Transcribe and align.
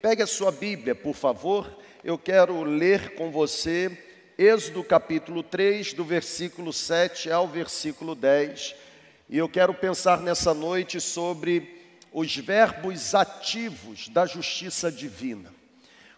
Pegue 0.00 0.22
a 0.22 0.28
sua 0.28 0.52
Bíblia, 0.52 0.94
por 0.94 1.12
favor. 1.12 1.76
Eu 2.04 2.16
quero 2.16 2.62
ler 2.62 3.16
com 3.16 3.32
você 3.32 3.98
Êxodo 4.38 4.84
capítulo 4.84 5.42
3, 5.42 5.92
do 5.92 6.04
versículo 6.04 6.72
7 6.72 7.32
ao 7.32 7.48
versículo 7.48 8.14
10. 8.14 8.76
E 9.28 9.36
eu 9.36 9.48
quero 9.48 9.74
pensar 9.74 10.20
nessa 10.20 10.54
noite 10.54 11.00
sobre 11.00 11.82
os 12.12 12.36
verbos 12.36 13.12
ativos 13.12 14.08
da 14.08 14.24
justiça 14.24 14.88
divina. 14.92 15.52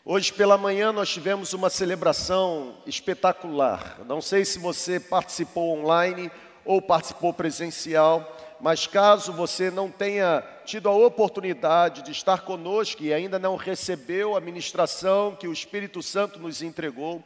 Hoje 0.05 0.31
pela 0.31 0.59
manhã 0.59 0.93
nós 0.93 1.09
tivemos 1.09 1.55
uma 1.55 1.71
celebração 1.71 2.77
espetacular. 2.87 4.01
Não 4.07 4.21
sei 4.21 4.45
se 4.45 4.59
você 4.59 5.01
participou 5.01 5.79
online 5.79 6.31
ou 6.67 6.83
participou 6.83 7.33
presencial, 7.33 8.50
mas 8.61 8.87
caso 8.87 9.33
você 9.33 9.71
não 9.71 9.91
tenha 9.91 10.43
tido 10.65 10.89
a 10.89 10.93
oportunidade 10.93 12.03
de 12.03 12.13
estar 12.13 12.43
conosco 12.43 13.03
e 13.03 13.13
ainda 13.13 13.39
não 13.39 13.57
recebeu 13.57 14.37
a 14.37 14.41
ministração 14.41 15.35
que 15.35 15.49
o 15.49 15.53
Espírito 15.53 16.03
Santo 16.03 16.39
nos 16.39 16.63
entregou, 16.63 17.23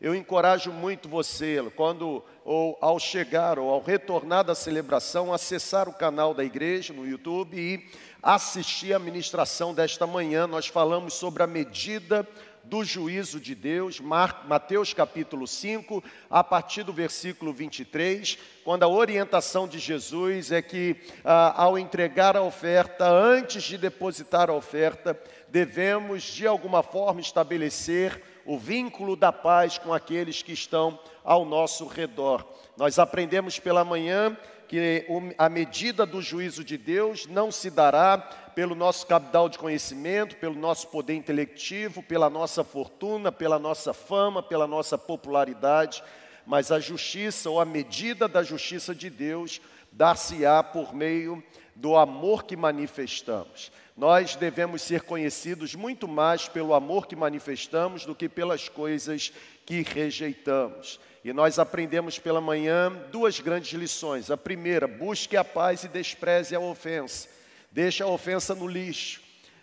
eu 0.00 0.14
encorajo 0.14 0.70
muito 0.70 1.08
você, 1.08 1.60
quando 1.74 2.24
ou 2.44 2.78
ao 2.80 3.00
chegar 3.00 3.58
ou 3.58 3.68
ao 3.68 3.82
retornar 3.82 4.44
da 4.44 4.54
celebração, 4.54 5.34
acessar 5.34 5.88
o 5.88 5.92
canal 5.92 6.32
da 6.32 6.44
igreja 6.44 6.94
no 6.94 7.06
YouTube 7.06 7.58
e 7.58 7.84
assistir 8.22 8.94
a 8.94 8.98
ministração 8.98 9.74
desta 9.74 10.06
manhã. 10.06 10.46
Nós 10.46 10.68
falamos 10.68 11.14
sobre 11.14 11.42
a 11.42 11.48
medida 11.48 12.26
do 12.68 12.84
juízo 12.84 13.40
de 13.40 13.54
Deus, 13.54 13.98
Mateus 13.98 14.92
capítulo 14.92 15.46
5, 15.46 16.04
a 16.28 16.44
partir 16.44 16.82
do 16.82 16.92
versículo 16.92 17.50
23, 17.50 18.36
quando 18.62 18.82
a 18.82 18.88
orientação 18.88 19.66
de 19.66 19.78
Jesus 19.78 20.52
é 20.52 20.60
que, 20.60 20.96
ah, 21.24 21.54
ao 21.56 21.78
entregar 21.78 22.36
a 22.36 22.42
oferta, 22.42 23.08
antes 23.08 23.62
de 23.62 23.78
depositar 23.78 24.50
a 24.50 24.52
oferta, 24.52 25.18
devemos 25.48 26.22
de 26.22 26.46
alguma 26.46 26.82
forma 26.82 27.22
estabelecer 27.22 28.22
o 28.44 28.58
vínculo 28.58 29.16
da 29.16 29.32
paz 29.32 29.78
com 29.78 29.94
aqueles 29.94 30.42
que 30.42 30.52
estão 30.52 30.98
ao 31.24 31.46
nosso 31.46 31.86
redor. 31.86 32.46
Nós 32.76 32.98
aprendemos 32.98 33.58
pela 33.58 33.82
manhã 33.82 34.36
que 34.68 35.06
a 35.38 35.48
medida 35.48 36.04
do 36.04 36.20
juízo 36.20 36.62
de 36.62 36.76
Deus 36.76 37.26
não 37.26 37.50
se 37.50 37.70
dará 37.70 38.18
pelo 38.54 38.74
nosso 38.74 39.06
capital 39.06 39.48
de 39.48 39.56
conhecimento, 39.56 40.36
pelo 40.36 40.54
nosso 40.54 40.88
poder 40.88 41.14
intelectivo, 41.14 42.02
pela 42.02 42.28
nossa 42.28 42.62
fortuna, 42.62 43.32
pela 43.32 43.58
nossa 43.58 43.94
fama, 43.94 44.42
pela 44.42 44.66
nossa 44.66 44.98
popularidade, 44.98 46.02
mas 46.44 46.70
a 46.70 46.78
justiça 46.78 47.48
ou 47.48 47.60
a 47.60 47.64
medida 47.64 48.28
da 48.28 48.42
justiça 48.42 48.94
de 48.94 49.08
Deus 49.08 49.60
dar-se-á 49.92 50.62
por 50.62 50.94
meio 50.94 51.42
do 51.74 51.96
amor 51.96 52.44
que 52.44 52.56
manifestamos. 52.56 53.70
Nós 53.96 54.36
devemos 54.36 54.82
ser 54.82 55.02
conhecidos 55.02 55.74
muito 55.74 56.06
mais 56.06 56.48
pelo 56.48 56.72
amor 56.72 57.06
que 57.06 57.16
manifestamos 57.16 58.04
do 58.04 58.14
que 58.14 58.28
pelas 58.28 58.68
coisas 58.68 59.32
que 59.66 59.82
rejeitamos. 59.82 61.00
E 61.24 61.32
nós 61.32 61.58
aprendemos 61.58 62.18
pela 62.18 62.40
manhã 62.40 62.92
duas 63.10 63.40
grandes 63.40 63.72
lições. 63.72 64.30
A 64.30 64.36
primeira, 64.36 64.86
busque 64.86 65.36
a 65.36 65.44
paz 65.44 65.84
e 65.84 65.88
despreze 65.88 66.54
a 66.54 66.60
ofensa. 66.60 67.28
Deixe 67.70 68.02
a 68.02 68.06
ofensa 68.06 68.54
no 68.54 68.66
lixo. 68.66 69.20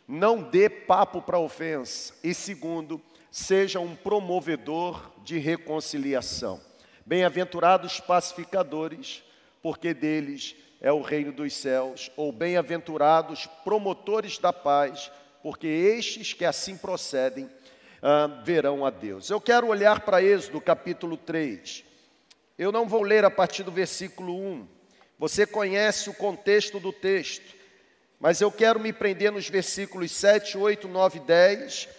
Não 0.08 0.42
dê 0.42 0.70
papo 0.70 1.22
para 1.22 1.38
a 1.38 1.42
ofensa. 1.42 2.14
E 2.24 2.34
segundo, 2.34 3.02
seja 3.32 3.80
um 3.80 3.96
promovedor 3.96 5.12
de 5.24 5.38
reconciliação. 5.38 6.62
Bem-aventurados 7.06 8.00
pacificadores, 8.00 9.24
porque 9.66 9.96
deles 9.96 10.56
é 10.80 10.92
o 10.92 11.02
reino 11.02 11.32
dos 11.32 11.52
céus. 11.56 12.12
Ou 12.16 12.32
bem-aventurados 12.32 13.48
promotores 13.64 14.38
da 14.38 14.54
paz, 14.54 15.12
porque 15.42 15.66
estes 15.66 16.34
que 16.34 16.46
assim 16.46 16.78
procedem 16.78 17.50
ah, 18.00 18.28
verão 18.46 18.86
a 18.86 18.92
Deus. 18.92 19.28
Eu 19.28 19.42
quero 19.42 19.66
olhar 19.66 20.02
para 20.02 20.22
Êxodo 20.22 20.62
capítulo 20.62 21.18
3. 21.18 21.84
Eu 22.60 22.72
não 22.72 22.88
vou 22.88 23.02
ler 23.02 23.26
a 23.26 23.32
partir 23.32 23.64
do 23.64 23.72
versículo 23.72 24.38
1. 24.40 24.68
Você 25.18 25.48
conhece 25.48 26.12
o 26.12 26.14
contexto 26.14 26.80
do 26.80 26.94
texto, 26.94 27.56
mas 28.20 28.42
eu 28.42 28.52
quero 28.52 28.80
me 28.80 28.94
prender 28.94 29.32
nos 29.32 29.50
versículos 29.50 30.12
7, 30.12 30.60
8, 30.60 30.88
9 30.88 31.18
e 31.18 31.22
10, 31.22 31.90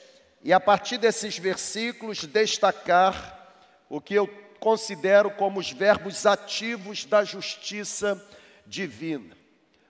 e 0.45 0.53
a 0.53 0.61
partir 0.61 0.99
desses 0.99 1.37
versículos 1.37 2.25
destacar 2.27 3.59
o 3.91 4.01
que 4.01 4.15
eu 4.15 4.46
considero 4.66 5.31
como 5.31 5.60
os 5.60 5.71
verbos 5.71 6.27
ativos 6.27 7.04
da 7.04 7.22
justiça 7.22 8.21
divina. 8.66 9.37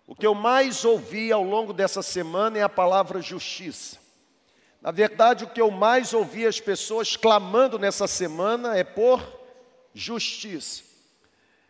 O 0.06 0.14
que 0.14 0.26
eu 0.26 0.34
mais 0.34 0.84
ouvi 0.84 1.32
ao 1.32 1.42
longo 1.42 1.72
dessa 1.72 2.02
semana 2.02 2.58
é 2.58 2.62
a 2.62 2.68
palavra 2.68 3.22
justiça. 3.22 3.96
Na 4.82 4.90
verdade, 4.90 5.44
o 5.44 5.48
que 5.48 5.62
eu 5.62 5.70
mais 5.70 6.12
ouvi 6.12 6.46
as 6.46 6.60
pessoas 6.60 7.16
clamando 7.16 7.78
nessa 7.78 8.06
semana 8.06 8.76
é 8.76 8.84
por 8.84 9.26
justiça. 9.94 10.82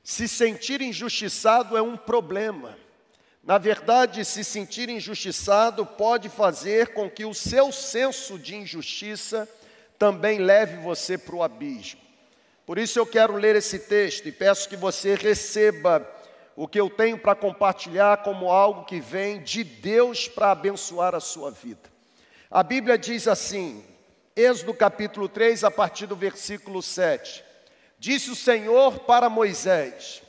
Se 0.02 0.26
sentir 0.26 0.82
injustiçado 0.82 1.76
é 1.76 1.82
um 1.82 1.96
problema. 1.96 2.76
Na 3.40 3.56
verdade, 3.56 4.24
se 4.24 4.42
sentir 4.42 4.88
injustiçado 4.88 5.86
pode 5.86 6.28
fazer 6.28 6.92
com 6.92 7.08
que 7.08 7.24
o 7.24 7.32
seu 7.32 7.70
senso 7.70 8.36
de 8.36 8.56
injustiça 8.56 9.48
também 9.96 10.40
leve 10.40 10.78
você 10.78 11.16
para 11.16 11.36
o 11.36 11.44
abismo. 11.44 12.05
Por 12.66 12.78
isso 12.78 12.98
eu 12.98 13.06
quero 13.06 13.36
ler 13.36 13.54
esse 13.54 13.78
texto 13.78 14.26
e 14.26 14.32
peço 14.32 14.68
que 14.68 14.76
você 14.76 15.14
receba 15.14 16.04
o 16.56 16.66
que 16.66 16.80
eu 16.80 16.90
tenho 16.90 17.16
para 17.16 17.36
compartilhar 17.36 18.24
como 18.24 18.50
algo 18.50 18.84
que 18.84 18.98
vem 18.98 19.40
de 19.40 19.62
Deus 19.62 20.26
para 20.26 20.50
abençoar 20.50 21.14
a 21.14 21.20
sua 21.20 21.52
vida. 21.52 21.88
A 22.50 22.64
Bíblia 22.64 22.98
diz 22.98 23.28
assim, 23.28 23.84
Êxodo 24.34 24.74
capítulo 24.74 25.28
3, 25.28 25.62
a 25.62 25.70
partir 25.70 26.06
do 26.06 26.16
versículo 26.16 26.82
7. 26.82 27.44
Disse 28.00 28.30
o 28.30 28.36
Senhor 28.36 28.98
para 29.00 29.30
Moisés: 29.30 30.22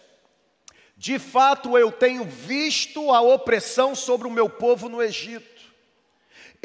De 0.96 1.18
fato 1.18 1.76
eu 1.76 1.92
tenho 1.92 2.24
visto 2.24 3.12
a 3.12 3.20
opressão 3.20 3.96
sobre 3.96 4.28
o 4.28 4.32
meu 4.32 4.48
povo 4.48 4.88
no 4.88 5.02
Egito. 5.02 5.57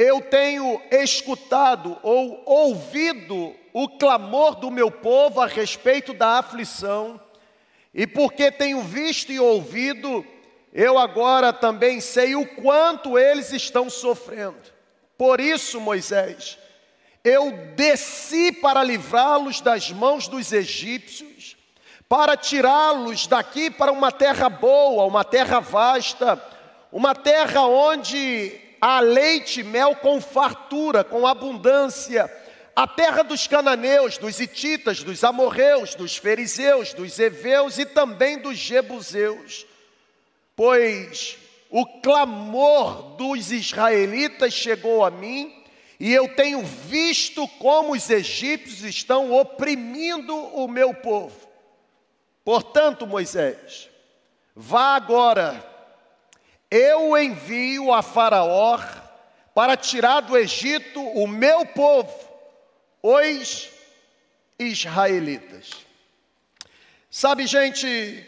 Eu 0.04 0.20
tenho 0.20 0.82
escutado 0.90 1.96
ou 2.02 2.42
ouvido 2.44 3.54
o 3.72 3.88
clamor 3.88 4.56
do 4.56 4.68
meu 4.68 4.90
povo 4.90 5.40
a 5.40 5.46
respeito 5.46 6.12
da 6.12 6.40
aflição, 6.40 7.20
e 7.94 8.04
porque 8.04 8.50
tenho 8.50 8.80
visto 8.80 9.30
e 9.30 9.38
ouvido, 9.38 10.26
eu 10.72 10.98
agora 10.98 11.52
também 11.52 12.00
sei 12.00 12.34
o 12.34 12.44
quanto 12.44 13.16
eles 13.16 13.52
estão 13.52 13.88
sofrendo. 13.88 14.58
Por 15.16 15.38
isso, 15.38 15.80
Moisés, 15.80 16.58
eu 17.22 17.52
desci 17.76 18.50
para 18.50 18.82
livrá-los 18.82 19.60
das 19.60 19.92
mãos 19.92 20.26
dos 20.26 20.52
egípcios, 20.52 21.56
para 22.08 22.36
tirá-los 22.36 23.28
daqui 23.28 23.70
para 23.70 23.92
uma 23.92 24.10
terra 24.10 24.48
boa, 24.48 25.04
uma 25.04 25.22
terra 25.22 25.60
vasta, 25.60 26.44
uma 26.90 27.14
terra 27.14 27.62
onde 27.68 28.71
há 28.82 28.98
leite 28.98 29.60
e 29.60 29.62
mel 29.62 29.94
com 29.94 30.20
fartura, 30.20 31.04
com 31.04 31.24
abundância, 31.24 32.28
a 32.74 32.84
terra 32.84 33.22
dos 33.22 33.46
cananeus, 33.46 34.18
dos 34.18 34.40
ititas, 34.40 35.04
dos 35.04 35.22
amorreus, 35.22 35.94
dos 35.94 36.16
fariseus, 36.16 36.92
dos 36.92 37.16
heveus 37.20 37.78
e 37.78 37.86
também 37.86 38.38
dos 38.38 38.58
jebuseus. 38.58 39.64
Pois 40.56 41.38
o 41.70 41.86
clamor 42.00 43.14
dos 43.16 43.52
israelitas 43.52 44.52
chegou 44.52 45.04
a 45.04 45.10
mim, 45.10 45.54
e 46.00 46.12
eu 46.12 46.34
tenho 46.34 46.62
visto 46.64 47.46
como 47.60 47.92
os 47.92 48.10
egípcios 48.10 48.82
estão 48.82 49.32
oprimindo 49.32 50.34
o 50.34 50.66
meu 50.66 50.92
povo. 50.92 51.48
Portanto, 52.44 53.06
Moisés, 53.06 53.88
vá 54.56 54.96
agora, 54.96 55.71
eu 56.72 57.18
envio 57.18 57.92
a 57.92 58.00
Faraó 58.00 58.80
para 59.54 59.76
tirar 59.76 60.20
do 60.20 60.38
Egito 60.38 61.02
o 61.02 61.26
meu 61.26 61.66
povo, 61.66 62.18
os 63.02 63.68
israelitas. 64.58 65.70
Sabe, 67.10 67.46
gente, 67.46 68.26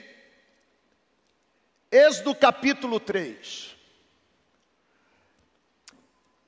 Êxodo 1.90 2.34
capítulo 2.34 3.00
3. 3.00 3.74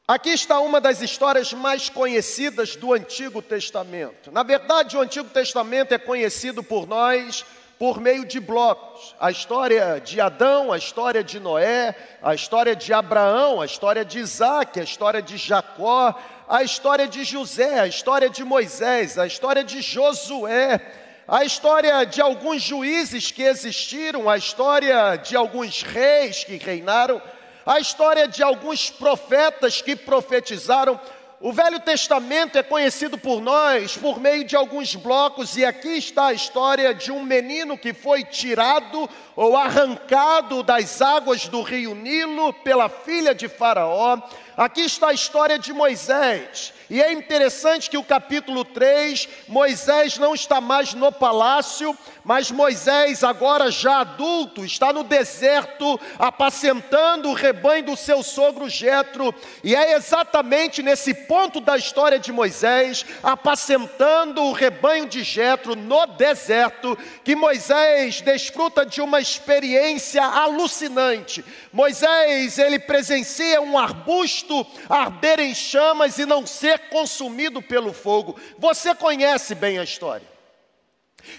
Aqui 0.07 0.29
está 0.29 0.61
uma 0.61 0.83
das 0.83 1.01
histórias 1.01 1.55
mais 1.55 1.89
conhecidas 1.89 2.77
do 2.77 2.93
Antigo 2.93 3.41
Testamento. 3.41 4.31
Na 4.31 4.43
verdade, 4.43 4.99
o 4.99 5.01
Antigo 5.01 5.31
Testamento 5.31 5.93
é 5.93 5.99
conhecido 5.99 6.63
por 6.63 6.87
nós 6.87 7.43
por 7.79 8.01
meio 8.01 8.25
de 8.25 8.41
blocos. 8.41 9.15
A 9.21 9.31
história 9.31 10.01
de 10.01 10.21
Adão, 10.21 10.73
a 10.73 10.79
história 10.79 11.23
de 11.23 11.39
Noé, 11.39 11.95
a 12.23 12.35
história 12.35 12.75
de 12.75 12.93
Abraão, 12.93 13.61
a 13.61 13.67
história 13.67 14.05
de 14.05 14.19
Isaac, 14.19 14.81
a 14.81 14.85
história 14.85 15.23
de 15.23 15.37
Jacó, 15.37 16.15
a 16.49 16.63
história 16.63 17.07
de 17.07 17.25
José, 17.25 17.81
a 17.81 17.87
história 17.87 18.31
de 18.31 18.45
Moisés, 18.45 19.19
a 19.19 19.27
história 19.27 19.63
de 19.63 19.83
Josué 19.83 20.81
a 21.29 21.45
história 21.45 22.05
de 22.05 22.21
alguns 22.21 22.63
juízes 22.63 23.33
que 23.33 23.43
existiram, 23.43 24.31
a 24.31 24.37
história 24.37 25.17
de 25.17 25.35
alguns 25.35 25.83
reis 25.83 26.45
que 26.45 26.57
reinaram, 26.57 27.21
a 27.65 27.81
história 27.81 28.29
de 28.29 28.45
alguns 28.45 28.91
profetas 28.91 29.83
que 29.83 29.97
profetizaram 29.97 31.01
o 31.39 31.53
Velho 31.53 31.79
Testamento 31.81 32.57
é 32.57 32.63
conhecido 32.63 33.19
por 33.19 33.43
nós 33.43 33.97
por 33.97 34.19
meio 34.19 34.45
de 34.45 34.57
alguns 34.57 34.95
blocos, 34.95 35.57
e 35.57 35.65
aqui 35.65 35.99
está 35.99 36.29
a 36.29 36.33
história 36.33 36.95
de 36.95 37.13
um 37.13 37.23
menino 37.23 37.77
que 37.77 37.93
foi 37.93 38.25
tirado 38.25 39.09
ou 39.35 39.57
arrancado 39.57 40.63
das 40.63 41.03
águas 41.03 41.47
do 41.47 41.61
rio 41.61 41.95
Nilo 41.95 42.53
pela 42.53 42.89
filha 42.89 43.35
de 43.35 43.49
Faraó. 43.49 44.19
Aqui 44.57 44.81
está 44.81 45.09
a 45.09 45.13
história 45.13 45.59
de 45.59 45.71
Moisés, 45.71 46.73
e 46.89 47.03
é 47.03 47.13
interessante 47.13 47.91
que 47.91 47.99
o 47.99 48.03
capítulo 48.03 48.65
3, 48.65 49.29
Moisés 49.49 50.17
não 50.17 50.35
está 50.35 50.63
mais 50.63 50.95
no 50.95 51.13
palácio, 51.13 51.95
mas 52.25 52.51
Moisés, 52.51 53.23
agora 53.23 53.71
já 53.71 54.01
adulto, 54.01 54.65
está 54.65 54.95
no 54.95 55.05
deserto, 55.05 56.01
apacentando 56.19 57.29
o 57.29 57.35
rebanho 57.35 57.85
do 57.85 57.97
seu 57.97 58.23
sogro 58.23 58.67
Jetro, 58.67 59.35
e 59.63 59.77
é 59.77 59.95
exatamente 59.95 60.83
nesse 60.83 61.13
ponto 61.13 61.61
da 61.61 61.77
história 61.77 62.19
de 62.19 62.33
Moisés, 62.33 63.05
apacentando 63.23 64.43
o 64.43 64.53
rebanho 64.53 65.07
de 65.07 65.23
Jetro 65.23 65.77
no 65.77 66.07
deserto, 66.07 66.97
que 67.23 67.37
Moisés 67.37 68.23
desfruta 68.23 68.87
de 68.87 69.03
uma 69.03 69.21
experiência 69.21 70.25
alucinante. 70.25 71.45
Moisés, 71.71 72.59
ele 72.59 72.79
presencia 72.79 73.61
um 73.61 73.77
arbusto 73.77 74.46
arder 74.89 75.41
em 75.41 75.55
chamas 75.55 76.19
e 76.19 76.27
não 76.27 76.47
ser 76.47 76.67
ser 76.67 76.79
consumido 76.91 77.63
pelo 77.63 77.93
fogo. 77.93 78.39
Você 78.59 78.95
conhece 78.95 79.55
bem 79.55 79.79
a 79.79 79.85
história. 79.85 80.27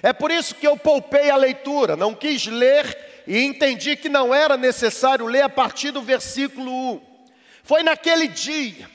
É 0.01 0.11
por 0.11 0.31
isso 0.31 0.55
que 0.55 0.67
eu 0.67 0.77
poupei 0.77 1.29
a 1.29 1.35
leitura, 1.35 1.95
não 1.95 2.13
quis 2.13 2.45
ler 2.45 3.23
e 3.25 3.41
entendi 3.41 3.95
que 3.95 4.09
não 4.09 4.33
era 4.33 4.57
necessário 4.57 5.25
ler 5.25 5.43
a 5.43 5.49
partir 5.49 5.91
do 5.91 6.01
versículo 6.01 6.71
1. 6.71 7.01
Foi 7.63 7.83
naquele 7.83 8.27
dia, 8.27 8.89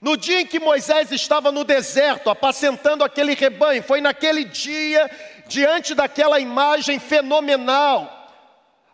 no 0.00 0.16
dia 0.16 0.40
em 0.40 0.46
que 0.46 0.60
Moisés 0.60 1.10
estava 1.10 1.50
no 1.50 1.64
deserto, 1.64 2.30
apacentando 2.30 3.02
aquele 3.02 3.34
rebanho, 3.34 3.82
foi 3.82 4.00
naquele 4.00 4.44
dia, 4.44 5.10
diante 5.48 5.94
daquela 5.94 6.38
imagem 6.38 6.98
fenomenal, 6.98 8.15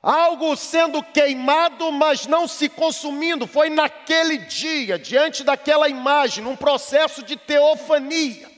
algo 0.03 0.57
sendo 0.57 1.01
queimado, 1.01 1.93
mas 1.93 2.27
não 2.27 2.49
se 2.49 2.69
consumindo. 2.69 3.47
Foi 3.47 3.71
naquele 3.71 4.39
dia, 4.39 4.99
diante 4.99 5.45
daquela 5.45 5.89
imagem, 5.89 6.43
num 6.43 6.57
processo 6.57 7.23
de 7.23 7.37
teofania, 7.37 8.51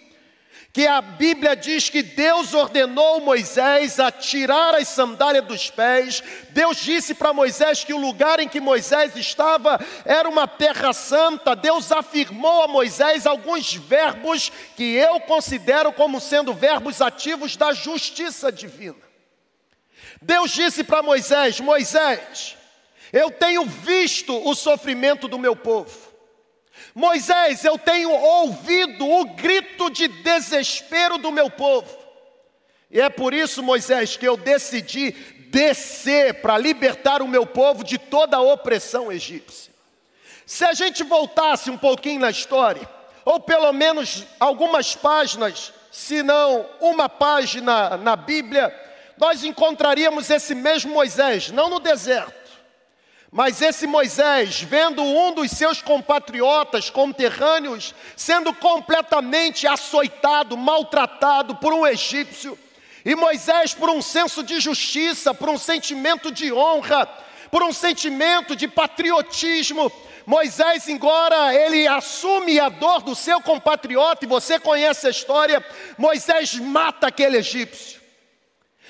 que 0.73 0.87
a 0.87 1.01
Bíblia 1.01 1.55
diz 1.55 1.89
que 1.89 2.03
Deus 2.03 2.55
ordenou 2.55 3.21
Moisés 3.21 4.01
a 4.01 4.11
tirar 4.11 4.75
as 4.75 4.89
sandálias 4.89 5.45
dos 5.45 5.71
pés. 5.71 6.21
Deus 6.51 6.79
disse 6.79 7.15
para 7.15 7.33
Moisés 7.33 7.85
que 7.85 7.93
o 7.93 8.01
lugar 8.01 8.41
em 8.41 8.49
que 8.49 8.59
Moisés 8.59 9.15
estava 9.15 9.79
era 10.05 10.29
uma 10.29 10.49
terra 10.49 10.93
santa. 10.93 11.55
Deus 11.55 11.93
afirmou 11.93 12.63
a 12.63 12.69
Moisés 12.69 13.25
alguns 13.25 13.73
verbos 13.75 14.51
que 14.75 14.95
eu 14.95 15.21
considero 15.21 15.93
como 15.93 16.21
sendo 16.21 16.53
verbos 16.53 17.01
ativos 17.01 17.55
da 17.55 17.73
justiça 17.73 18.51
divina. 18.51 19.14
Deus 20.25 20.51
disse 20.53 20.83
para 20.83 21.03
Moisés: 21.03 21.61
Moisés, 21.61 22.57
eu 23.13 23.31
tenho 23.31 23.65
visto 23.67 24.35
o 24.49 24.55
sofrimento 24.55 25.29
do 25.29 25.39
meu 25.39 25.55
povo. 25.55 25.97
Moisés, 26.95 27.65
eu 27.65 27.79
tenho 27.79 28.11
ouvido 28.11 29.07
o 29.07 29.25
grito 29.35 29.91
de 29.91 30.09
desespero 30.09 31.19
do 31.19 31.31
meu 31.31 31.51
povo. 31.51 31.99
E 32.91 33.01
é 33.01 33.11
por 33.11 33.35
isso, 33.35 33.63
Moisés, 33.63 34.17
que 34.17 34.27
eu 34.27 34.37
decidi 34.37 35.11
descer 35.51 36.41
para 36.41 36.57
libertar 36.57 37.21
o 37.21 37.29
meu 37.29 37.45
povo 37.45 37.85
de 37.85 37.99
toda 37.99 38.37
a 38.37 38.43
opressão 38.43 39.13
egípcia. 39.13 39.73
Se 40.47 40.65
a 40.65 40.73
gente 40.73 41.03
voltasse 41.03 41.71
um 41.71 41.77
pouquinho 41.77 42.21
na 42.21 42.31
história, 42.31 42.89
ou 43.25 43.41
pelo 43.41 43.73
menos 43.73 44.25
algumas 44.39 44.95
páginas, 44.95 45.73
se 45.91 46.23
não 46.23 46.67
uma 46.81 47.09
página 47.09 47.97
na 47.97 48.17
Bíblia, 48.17 48.73
nós 49.17 49.45
encontraríamos 49.45 50.31
esse 50.31 50.55
mesmo 50.55 50.93
Moisés, 50.93 51.51
não 51.51 51.69
no 51.69 51.81
deserto, 51.81 52.45
mas 53.31 53.61
esse 53.61 53.87
Moisés, 53.87 54.63
vendo 54.63 55.03
um 55.03 55.33
dos 55.33 55.51
seus 55.51 55.83
compatriotas 55.83 56.89
conterrâneos 56.89 57.93
sendo 58.17 58.55
completamente 58.55 59.67
açoitado, 59.67 60.57
maltratado 60.57 61.57
por 61.57 61.73
um 61.73 61.85
egípcio, 61.85 62.57
e 63.05 63.15
Moisés, 63.15 63.75
por 63.75 63.91
um 63.91 64.01
senso 64.01 64.43
de 64.43 64.61
justiça, 64.61 65.35
por 65.35 65.49
um 65.49 65.59
sentimento 65.59 66.31
de 66.31 66.53
honra, 66.53 67.07
por 67.51 67.63
um 67.63 67.73
sentimento 67.73 68.55
de 68.55 68.67
patriotismo, 68.69 69.93
Moisés, 70.25 70.89
embora 70.89 71.55
ele 71.55 71.87
assume 71.87 72.59
a 72.59 72.69
dor 72.69 73.03
do 73.03 73.15
seu 73.15 73.41
compatriota, 73.41 74.25
e 74.25 74.29
você 74.29 74.59
conhece 74.59 75.07
a 75.07 75.11
história, 75.11 75.65
Moisés 75.99 76.55
mata 76.55 77.09
aquele 77.09 77.39
egípcio. 77.39 78.04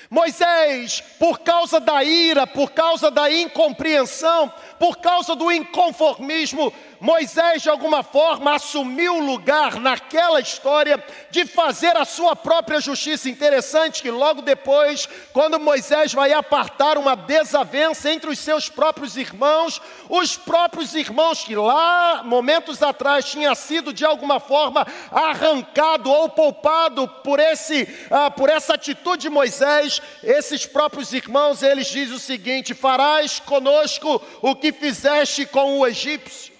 Moisés, 0.09 1.01
por 1.19 1.39
causa 1.39 1.79
da 1.79 2.03
ira, 2.03 2.45
por 2.45 2.71
causa 2.71 3.09
da 3.09 3.31
incompreensão, 3.31 4.51
por 4.79 4.97
causa 4.97 5.35
do 5.35 5.51
inconformismo, 5.51 6.73
Moisés, 6.99 7.61
de 7.61 7.69
alguma 7.69 8.03
forma, 8.03 8.55
assumiu 8.55 9.17
o 9.17 9.25
lugar 9.25 9.79
naquela 9.79 10.39
história 10.39 11.03
de 11.29 11.45
fazer 11.45 11.95
a 11.97 12.05
sua 12.05 12.35
própria 12.35 12.79
justiça. 12.79 13.29
Interessante 13.29 14.01
que 14.01 14.09
logo 14.09 14.41
depois, 14.41 15.07
quando 15.33 15.59
Moisés 15.59 16.13
vai 16.13 16.33
apartar 16.33 16.97
uma 16.97 17.15
desavença 17.15 18.09
entre 18.09 18.29
os 18.29 18.39
seus 18.39 18.69
próprios 18.69 19.17
irmãos, 19.17 19.81
os 20.09 20.37
próprios 20.37 20.95
irmãos 20.95 21.43
que 21.43 21.55
lá, 21.55 22.23
momentos 22.23 22.81
atrás, 22.81 23.25
tinha 23.25 23.53
sido 23.55 23.93
de 23.93 24.05
alguma 24.05 24.39
forma 24.39 24.85
arrancado 25.11 26.09
ou 26.09 26.29
poupado 26.29 27.07
por, 27.07 27.39
esse, 27.39 27.87
ah, 28.09 28.31
por 28.31 28.49
essa 28.49 28.75
atitude 28.75 29.23
de 29.23 29.29
Moisés, 29.29 30.01
esses 30.23 30.65
próprios 30.65 31.13
irmãos, 31.13 31.61
eles 31.61 31.87
dizem 31.87 32.15
o 32.15 32.19
seguinte: 32.19 32.73
farás 32.73 33.39
conosco 33.39 34.21
o 34.41 34.55
que 34.55 34.64
fizeste 34.71 35.45
com 35.45 35.79
o 35.79 35.87
egípcio. 35.87 36.53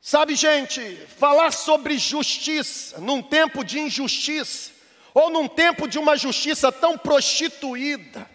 Sabe, 0.00 0.34
gente, 0.34 0.80
falar 1.16 1.52
sobre 1.52 1.96
justiça 1.96 3.00
num 3.00 3.22
tempo 3.22 3.64
de 3.64 3.78
injustiça, 3.78 4.72
ou 5.14 5.30
num 5.30 5.46
tempo 5.46 5.86
de 5.86 5.98
uma 5.98 6.16
justiça 6.16 6.72
tão 6.72 6.98
prostituída, 6.98 8.28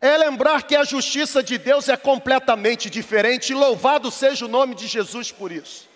é 0.00 0.16
lembrar 0.16 0.62
que 0.62 0.76
a 0.76 0.84
justiça 0.84 1.42
de 1.42 1.58
Deus 1.58 1.88
é 1.88 1.96
completamente 1.96 2.88
diferente, 2.88 3.50
e 3.50 3.54
louvado 3.54 4.10
seja 4.10 4.44
o 4.44 4.48
nome 4.48 4.74
de 4.76 4.86
Jesus 4.86 5.32
por 5.32 5.50
isso. 5.50 5.88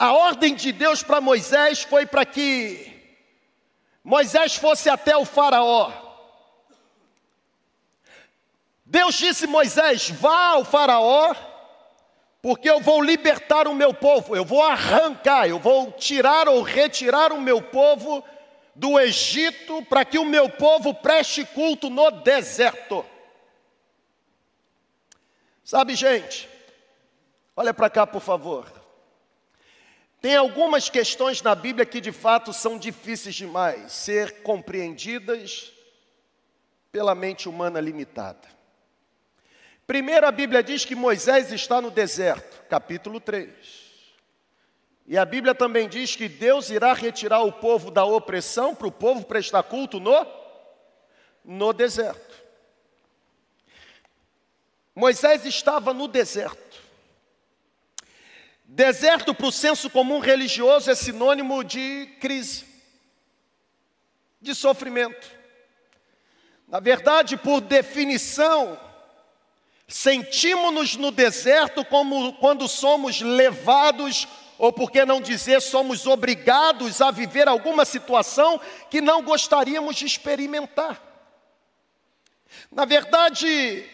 A 0.00 0.12
ordem 0.14 0.54
de 0.54 0.72
Deus 0.72 1.02
para 1.02 1.20
Moisés 1.20 1.82
foi 1.82 2.06
para 2.06 2.24
que 2.24 2.90
Moisés 4.02 4.56
fosse 4.56 4.88
até 4.88 5.14
o 5.16 5.26
Faraó 5.26 5.92
Deus 8.90 9.14
disse 9.14 9.46
Moisés: 9.46 10.10
vá 10.10 10.48
ao 10.48 10.64
Faraó, 10.64 11.32
porque 12.42 12.68
eu 12.68 12.80
vou 12.80 13.00
libertar 13.00 13.68
o 13.68 13.74
meu 13.74 13.94
povo, 13.94 14.34
eu 14.34 14.44
vou 14.44 14.64
arrancar, 14.64 15.48
eu 15.48 15.60
vou 15.60 15.92
tirar 15.92 16.48
ou 16.48 16.60
retirar 16.60 17.32
o 17.32 17.40
meu 17.40 17.62
povo 17.62 18.24
do 18.74 18.98
Egito, 18.98 19.84
para 19.84 20.04
que 20.04 20.18
o 20.18 20.24
meu 20.24 20.48
povo 20.48 20.92
preste 20.92 21.44
culto 21.44 21.88
no 21.88 22.10
deserto. 22.10 23.06
Sabe, 25.62 25.94
gente, 25.94 26.48
olha 27.54 27.72
para 27.72 27.88
cá, 27.88 28.04
por 28.04 28.20
favor. 28.20 28.79
Tem 30.20 30.36
algumas 30.36 30.90
questões 30.90 31.40
na 31.40 31.54
Bíblia 31.54 31.86
que 31.86 32.00
de 32.00 32.12
fato 32.12 32.52
são 32.52 32.78
difíceis 32.78 33.34
demais 33.34 33.92
ser 33.92 34.42
compreendidas 34.42 35.72
pela 36.92 37.14
mente 37.14 37.48
humana 37.48 37.80
limitada. 37.80 38.48
Primeiro 39.86 40.26
a 40.26 40.30
Bíblia 40.30 40.62
diz 40.62 40.84
que 40.84 40.94
Moisés 40.94 41.50
está 41.50 41.80
no 41.80 41.90
deserto, 41.90 42.62
capítulo 42.68 43.18
3. 43.18 43.50
E 45.06 45.18
a 45.18 45.24
Bíblia 45.24 45.54
também 45.54 45.88
diz 45.88 46.14
que 46.14 46.28
Deus 46.28 46.70
irá 46.70 46.92
retirar 46.92 47.40
o 47.40 47.50
povo 47.50 47.90
da 47.90 48.04
opressão 48.04 48.74
para 48.74 48.86
o 48.86 48.92
povo 48.92 49.24
prestar 49.24 49.64
culto 49.64 49.98
no, 49.98 50.24
no 51.44 51.72
deserto. 51.72 52.36
Moisés 54.94 55.44
estava 55.46 55.92
no 55.92 56.06
deserto. 56.06 56.69
Deserto 58.72 59.34
para 59.34 59.46
o 59.46 59.52
senso 59.52 59.90
comum 59.90 60.20
religioso 60.20 60.90
é 60.90 60.94
sinônimo 60.94 61.64
de 61.64 62.06
crise, 62.20 62.64
de 64.40 64.54
sofrimento. 64.54 65.28
Na 66.68 66.78
verdade, 66.78 67.36
por 67.36 67.60
definição, 67.60 68.78
Sentimos-nos 69.90 70.94
no 70.94 71.10
deserto 71.10 71.84
como 71.84 72.32
quando 72.34 72.68
somos 72.68 73.20
levados 73.20 74.28
ou 74.56 74.72
por 74.72 74.88
que 74.88 75.04
não 75.04 75.20
dizer, 75.20 75.60
somos 75.60 76.06
obrigados 76.06 77.00
a 77.00 77.10
viver 77.10 77.48
alguma 77.48 77.84
situação 77.84 78.60
que 78.88 79.00
não 79.00 79.20
gostaríamos 79.20 79.96
de 79.96 80.06
experimentar. 80.06 81.02
Na 82.70 82.84
verdade, 82.84 83.84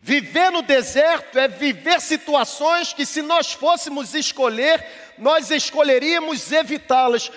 viver 0.00 0.50
no 0.50 0.62
deserto 0.62 1.38
é 1.38 1.48
viver 1.48 2.00
situações 2.00 2.92
que, 2.92 3.04
se 3.04 3.22
nós 3.22 3.52
fôssemos 3.52 4.14
escolher, 4.14 4.84
nós 5.18 5.50
escolheríamos 5.50 6.50
evitá-las. 6.52 7.30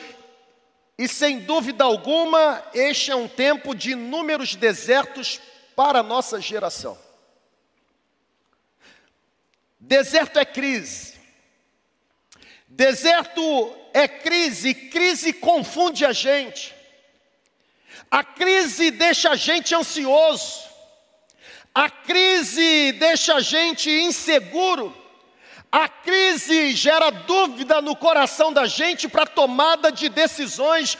E 0.97 1.07
sem 1.07 1.39
dúvida 1.39 1.83
alguma, 1.83 2.63
este 2.73 3.11
é 3.11 3.15
um 3.15 3.27
tempo 3.27 3.73
de 3.73 3.91
inúmeros 3.91 4.55
desertos 4.55 5.41
para 5.75 5.99
a 5.99 6.03
nossa 6.03 6.39
geração. 6.39 6.97
Deserto 9.79 10.37
é 10.37 10.45
crise. 10.45 11.19
Deserto 12.67 13.75
é 13.93 14.07
crise, 14.07 14.73
crise 14.73 15.33
confunde 15.33 16.05
a 16.05 16.13
gente. 16.13 16.73
A 18.09 18.23
crise 18.23 18.91
deixa 18.91 19.31
a 19.31 19.35
gente 19.35 19.73
ansioso. 19.73 20.70
A 21.73 21.89
crise 21.89 22.91
deixa 22.93 23.35
a 23.35 23.39
gente 23.39 23.89
inseguro. 23.89 24.95
A 25.71 25.87
crise 25.87 26.73
gera 26.75 27.09
dúvida 27.09 27.81
no 27.81 27.95
coração 27.95 28.51
da 28.51 28.65
gente 28.65 29.07
para 29.07 29.25
tomada 29.25 29.89
de 29.89 30.09
decisões. 30.09 30.97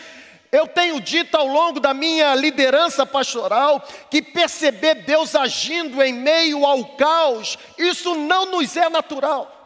Eu 0.49 0.65
tenho 0.65 1.01
dito 1.01 1.35
ao 1.35 1.45
longo 1.45 1.79
da 1.79 1.93
minha 1.93 2.33
liderança 2.35 3.05
pastoral 3.05 3.85
que 4.09 4.21
perceber 4.21 4.95
Deus 4.95 5.35
agindo 5.35 6.01
em 6.01 6.13
meio 6.13 6.65
ao 6.65 6.85
caos, 6.95 7.57
isso 7.77 8.15
não 8.15 8.45
nos 8.45 8.75
é 8.77 8.89
natural. 8.89 9.57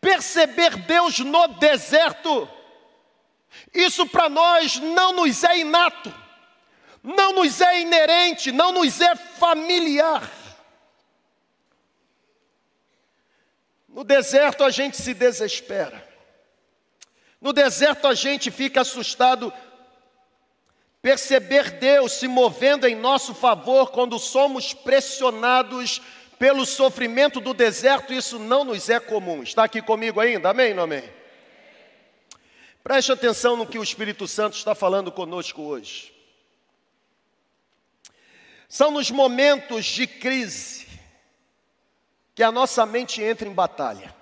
Perceber 0.00 0.76
Deus 0.76 1.18
no 1.18 1.46
deserto, 1.48 2.48
isso 3.74 4.06
para 4.06 4.28
nós 4.28 4.76
não 4.76 5.12
nos 5.12 5.44
é 5.44 5.58
inato, 5.58 6.12
não 7.02 7.32
nos 7.32 7.60
é 7.60 7.80
inerente, 7.80 8.52
não 8.52 8.72
nos 8.72 9.00
é 9.00 9.16
familiar. 9.16 10.30
No 13.88 14.04
deserto 14.04 14.62
a 14.62 14.70
gente 14.70 14.96
se 14.96 15.14
desespera. 15.14 16.08
No 17.40 17.52
deserto 17.52 18.06
a 18.06 18.14
gente 18.14 18.50
fica 18.50 18.82
assustado. 18.82 19.52
Perceber 21.02 21.70
Deus 21.72 22.12
se 22.12 22.28
movendo 22.28 22.86
em 22.86 22.94
nosso 22.94 23.34
favor 23.34 23.90
quando 23.90 24.18
somos 24.18 24.74
pressionados 24.74 26.02
pelo 26.38 26.64
sofrimento 26.66 27.40
do 27.40 27.52
deserto, 27.52 28.12
isso 28.12 28.38
não 28.38 28.64
nos 28.64 28.88
é 28.88 29.00
comum. 29.00 29.42
Está 29.42 29.64
aqui 29.64 29.80
comigo 29.80 30.20
ainda? 30.20 30.50
Amém 30.50 30.74
ou 30.74 30.84
amém? 30.84 31.04
Preste 32.82 33.12
atenção 33.12 33.56
no 33.56 33.66
que 33.66 33.78
o 33.78 33.82
Espírito 33.82 34.26
Santo 34.26 34.56
está 34.56 34.74
falando 34.74 35.10
conosco 35.10 35.62
hoje. 35.62 36.19
São 38.70 38.92
nos 38.92 39.10
momentos 39.10 39.84
de 39.84 40.06
crise 40.06 40.86
que 42.36 42.42
a 42.42 42.52
nossa 42.52 42.86
mente 42.86 43.20
entra 43.20 43.48
em 43.48 43.52
batalha. 43.52 44.14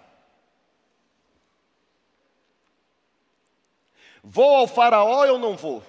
Vou 4.25 4.57
ao 4.57 4.67
faraó 4.67 5.27
ou 5.27 5.39
não 5.39 5.55
vou? 5.55 5.85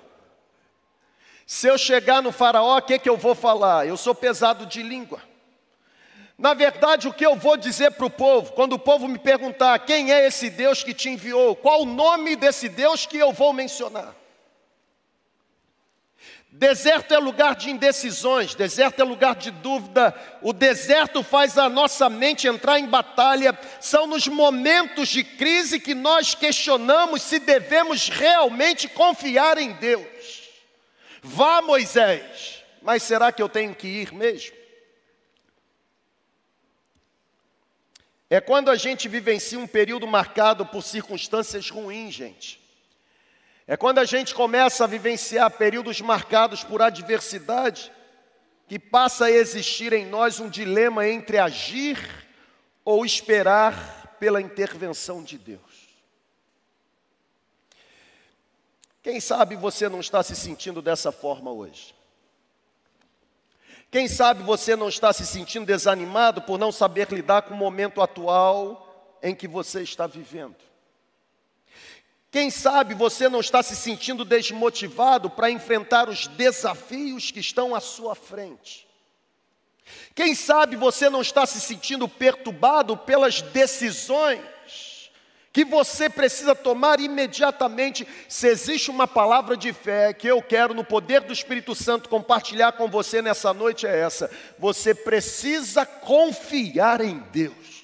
Se 1.48 1.68
eu 1.68 1.78
chegar 1.78 2.22
no 2.22 2.34
faraó, 2.34 2.78
o 2.78 2.82
que, 2.82 3.00
que 3.00 3.10
eu 3.10 3.16
vou 3.16 3.34
falar? 3.34 3.88
Eu 3.88 3.96
sou 3.96 4.14
pesado 4.14 4.66
de 4.66 4.84
língua. 4.84 5.22
Na 6.38 6.54
verdade, 6.54 7.08
o 7.08 7.14
que 7.14 7.26
eu 7.26 7.38
vou 7.38 7.56
dizer 7.56 7.92
para 7.92 8.08
o 8.08 8.10
povo, 8.10 8.52
quando 8.52 8.74
o 8.74 8.80
povo 8.80 9.08
me 9.08 9.18
perguntar 9.18 9.80
quem 9.80 10.12
é 10.12 10.28
esse 10.28 10.50
Deus 10.50 10.84
que 10.84 10.94
te 10.94 11.08
enviou, 11.08 11.56
qual 11.56 11.84
o 11.84 11.86
nome 11.86 12.36
desse 12.36 12.68
Deus 12.68 13.06
que 13.06 13.18
eu 13.18 13.32
vou 13.32 13.54
mencionar? 13.54 14.19
Deserto 16.52 17.14
é 17.14 17.20
lugar 17.20 17.56
de 17.56 17.70
indecisões, 17.70 18.56
deserto 18.56 19.00
é 19.00 19.04
lugar 19.04 19.36
de 19.36 19.52
dúvida, 19.52 20.16
o 20.42 20.52
deserto 20.52 21.22
faz 21.22 21.60
a 21.60 21.70
nossa 21.70 22.10
mente 22.10 22.48
entrar 22.48 22.80
em 22.80 22.88
batalha. 22.88 23.58
São 23.80 24.08
nos 24.08 24.28
momentos 24.28 25.10
de 25.10 25.24
crise 25.24 25.80
que 25.80 25.94
nós 25.94 26.34
questionamos 26.34 27.22
se 27.22 27.38
devemos 27.38 28.10
realmente 28.10 28.88
confiar 28.88 29.60
em 29.60 29.74
Deus. 29.74 30.50
Vá, 31.22 31.62
Moisés, 31.62 32.64
mas 32.82 33.04
será 33.04 33.32
que 33.32 33.42
eu 33.42 33.48
tenho 33.48 33.76
que 33.76 33.88
ir 33.88 34.12
mesmo? 34.12 34.58
É 38.28 38.42
quando 38.42 38.70
a 38.70 38.76
gente 38.76 39.08
vivencia 39.08 39.58
um 39.60 39.68
período 39.68 40.08
marcado 40.08 40.66
por 40.66 40.84
circunstâncias 40.84 41.70
ruins, 41.70 42.14
gente. 42.14 42.59
É 43.70 43.78
quando 43.78 44.00
a 44.00 44.04
gente 44.04 44.34
começa 44.34 44.84
a 44.84 44.88
vivenciar 44.88 45.52
períodos 45.52 46.02
marcados 46.02 46.64
por 46.64 46.82
adversidade, 46.82 47.92
que 48.68 48.80
passa 48.80 49.26
a 49.26 49.32
existir 49.32 49.94
em 49.94 50.08
nós 50.08 50.40
um 50.40 50.50
dilema 50.50 51.08
entre 51.08 51.38
agir 51.38 52.26
ou 52.84 53.06
esperar 53.06 54.18
pela 54.20 54.42
intervenção 54.42 55.24
de 55.24 55.38
Deus. 55.38 55.88
Quem 59.04 59.20
sabe 59.20 59.56
você 59.56 59.88
não 59.88 60.00
está 60.00 60.24
se 60.24 60.36
sentindo 60.36 60.82
dessa 60.82 61.12
forma 61.12 61.52
hoje? 61.52 61.94
Quem 63.92 64.08
sabe 64.08 64.42
você 64.42 64.76
não 64.76 64.90
está 64.90 65.14
se 65.14 65.28
sentindo 65.28 65.68
desanimado 65.68 66.42
por 66.42 66.58
não 66.58 66.72
saber 66.72 67.08
lidar 67.12 67.44
com 67.44 67.54
o 67.54 67.58
momento 67.58 68.02
atual 68.02 69.20
em 69.22 69.36
que 69.36 69.48
você 69.48 69.84
está 69.84 70.08
vivendo? 70.08 70.69
Quem 72.32 72.52
sabe 72.52 72.94
você 72.94 73.28
não 73.28 73.40
está 73.40 73.64
se 73.64 73.76
sentindo 73.76 74.24
desmotivado 74.24 75.30
para 75.30 75.50
enfrentar 75.50 76.08
os 76.10 76.28
desafios 76.28 77.32
que 77.32 77.40
estão 77.40 77.74
à 77.74 77.80
sua 77.80 78.14
frente. 78.14 78.88
Quem 80.14 80.36
sabe 80.36 80.76
você 80.76 81.10
não 81.10 81.22
está 81.22 81.46
se 81.46 81.60
sentindo 81.60 82.08
perturbado 82.08 82.96
pelas 82.96 83.42
decisões 83.42 84.42
que 85.52 85.66
você 85.66 86.08
precisa 86.08 86.54
tomar 86.54 87.00
imediatamente. 87.00 88.08
Se 88.28 88.48
existe 88.48 88.92
uma 88.92 89.08
palavra 89.08 89.58
de 89.58 89.74
fé 89.74 90.14
que 90.14 90.28
eu 90.28 90.42
quero, 90.42 90.76
no 90.76 90.84
poder 90.84 91.22
do 91.22 91.34
Espírito 91.34 91.74
Santo, 91.74 92.10
compartilhar 92.10 92.74
com 92.74 92.88
você 92.88 93.22
nessa 93.22 93.54
noite, 93.54 93.88
é 93.88 94.00
essa: 94.00 94.30
você 94.60 94.94
precisa 94.94 95.86
confiar 95.86 97.02
em 97.02 97.18
Deus. 97.32 97.84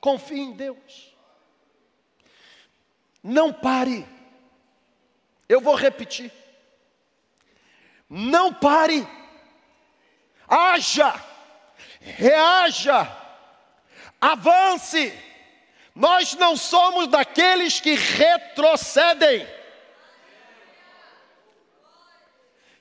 Confie 0.00 0.40
em 0.40 0.52
Deus. 0.52 1.09
Não 3.22 3.52
pare. 3.52 4.06
Eu 5.48 5.60
vou 5.60 5.74
repetir. 5.74 6.32
Não 8.08 8.52
pare. 8.52 9.06
Haja. 10.48 11.14
Reaja. 12.00 13.16
Avance. 14.20 15.12
Nós 15.94 16.34
não 16.34 16.56
somos 16.56 17.08
daqueles 17.08 17.80
que 17.80 17.94
retrocedem. 17.94 19.46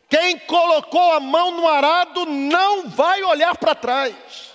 Quem 0.10 0.40
colocou 0.40 1.14
a 1.14 1.20
mão 1.20 1.52
no 1.52 1.68
arado 1.68 2.26
não 2.26 2.90
vai 2.90 3.24
olhar 3.24 3.56
para 3.58 3.76
trás. 3.76 4.49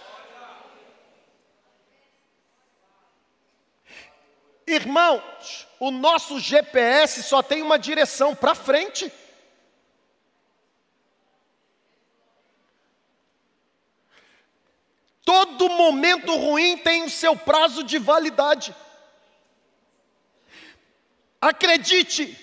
Irmãos, 4.67 5.67
o 5.79 5.91
nosso 5.91 6.41
GPS 6.41 7.23
só 7.23 7.43
tem 7.43 7.63
uma 7.63 7.79
direção 7.79 8.35
para 8.35 8.55
frente. 8.55 9.13
Todo 15.25 15.71
momento 15.71 16.35
ruim 16.37 16.77
tem 16.77 17.05
o 17.05 17.11
seu 17.11 17.37
prazo 17.37 17.83
de 17.83 17.99
validade. 17.99 18.75
Acredite, 21.41 22.39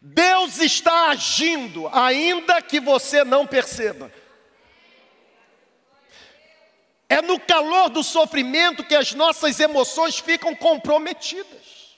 Deus 0.00 0.58
está 0.58 1.10
agindo, 1.10 1.88
ainda 1.88 2.62
que 2.62 2.80
você 2.80 3.22
não 3.24 3.46
perceba. 3.46 4.12
É 7.08 7.22
no 7.22 7.40
calor 7.40 7.88
do 7.88 8.02
sofrimento 8.02 8.84
que 8.84 8.94
as 8.94 9.14
nossas 9.14 9.58
emoções 9.58 10.18
ficam 10.18 10.54
comprometidas. 10.54 11.96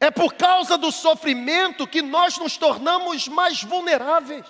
É 0.00 0.10
por 0.10 0.32
causa 0.34 0.78
do 0.78 0.90
sofrimento 0.90 1.86
que 1.86 2.00
nós 2.00 2.38
nos 2.38 2.56
tornamos 2.56 3.28
mais 3.28 3.62
vulneráveis. 3.62 4.46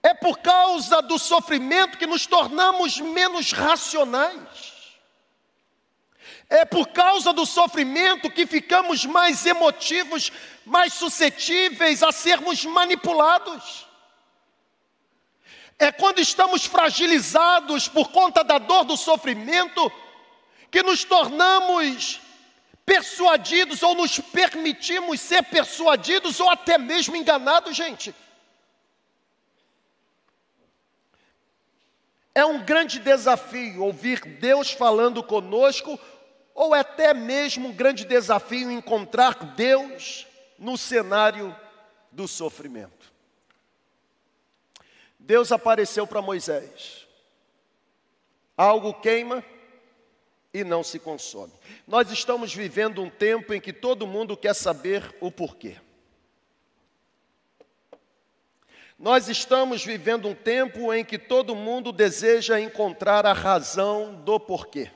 É 0.00 0.14
por 0.14 0.38
causa 0.38 1.02
do 1.02 1.18
sofrimento 1.18 1.98
que 1.98 2.06
nos 2.06 2.24
tornamos 2.24 3.00
menos 3.00 3.50
racionais. 3.50 4.71
É 6.52 6.66
por 6.66 6.88
causa 6.88 7.32
do 7.32 7.46
sofrimento 7.46 8.30
que 8.30 8.46
ficamos 8.46 9.06
mais 9.06 9.46
emotivos, 9.46 10.30
mais 10.66 10.92
suscetíveis 10.92 12.02
a 12.02 12.12
sermos 12.12 12.62
manipulados. 12.66 13.86
É 15.78 15.90
quando 15.90 16.18
estamos 16.18 16.66
fragilizados 16.66 17.88
por 17.88 18.10
conta 18.10 18.44
da 18.44 18.58
dor 18.58 18.84
do 18.84 18.98
sofrimento 18.98 19.90
que 20.70 20.82
nos 20.82 21.04
tornamos 21.04 22.20
persuadidos 22.84 23.82
ou 23.82 23.94
nos 23.94 24.18
permitimos 24.18 25.22
ser 25.22 25.42
persuadidos 25.44 26.38
ou 26.38 26.50
até 26.50 26.76
mesmo 26.76 27.16
enganados, 27.16 27.74
gente. 27.74 28.14
É 32.34 32.44
um 32.44 32.62
grande 32.62 32.98
desafio 32.98 33.84
ouvir 33.84 34.20
Deus 34.20 34.70
falando 34.70 35.22
conosco, 35.22 35.98
ou 36.54 36.74
é 36.74 36.80
até 36.80 37.14
mesmo 37.14 37.68
um 37.68 37.72
grande 37.72 38.04
desafio 38.04 38.70
encontrar 38.70 39.34
Deus 39.54 40.26
no 40.58 40.76
cenário 40.76 41.54
do 42.10 42.28
sofrimento. 42.28 43.12
Deus 45.18 45.52
apareceu 45.52 46.06
para 46.06 46.20
Moisés. 46.20 47.06
Algo 48.56 48.94
queima 48.94 49.44
e 50.52 50.62
não 50.62 50.82
se 50.82 50.98
consome. 50.98 51.52
Nós 51.86 52.10
estamos 52.10 52.54
vivendo 52.54 53.02
um 53.02 53.08
tempo 53.08 53.54
em 53.54 53.60
que 53.60 53.72
todo 53.72 54.06
mundo 54.06 54.36
quer 54.36 54.54
saber 54.54 55.16
o 55.20 55.30
porquê. 55.30 55.76
Nós 58.98 59.28
estamos 59.28 59.84
vivendo 59.84 60.28
um 60.28 60.34
tempo 60.34 60.92
em 60.92 61.04
que 61.04 61.18
todo 61.18 61.56
mundo 61.56 61.90
deseja 61.90 62.60
encontrar 62.60 63.26
a 63.26 63.32
razão 63.32 64.14
do 64.14 64.38
porquê. 64.38 64.90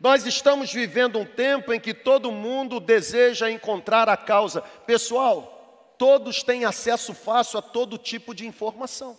Nós 0.00 0.26
estamos 0.26 0.72
vivendo 0.72 1.18
um 1.18 1.24
tempo 1.24 1.72
em 1.72 1.80
que 1.80 1.94
todo 1.94 2.32
mundo 2.32 2.80
deseja 2.80 3.50
encontrar 3.50 4.08
a 4.08 4.16
causa. 4.16 4.60
Pessoal, 4.60 5.94
todos 5.96 6.42
têm 6.42 6.64
acesso 6.64 7.14
fácil 7.14 7.58
a 7.58 7.62
todo 7.62 7.96
tipo 7.98 8.34
de 8.34 8.46
informação. 8.46 9.16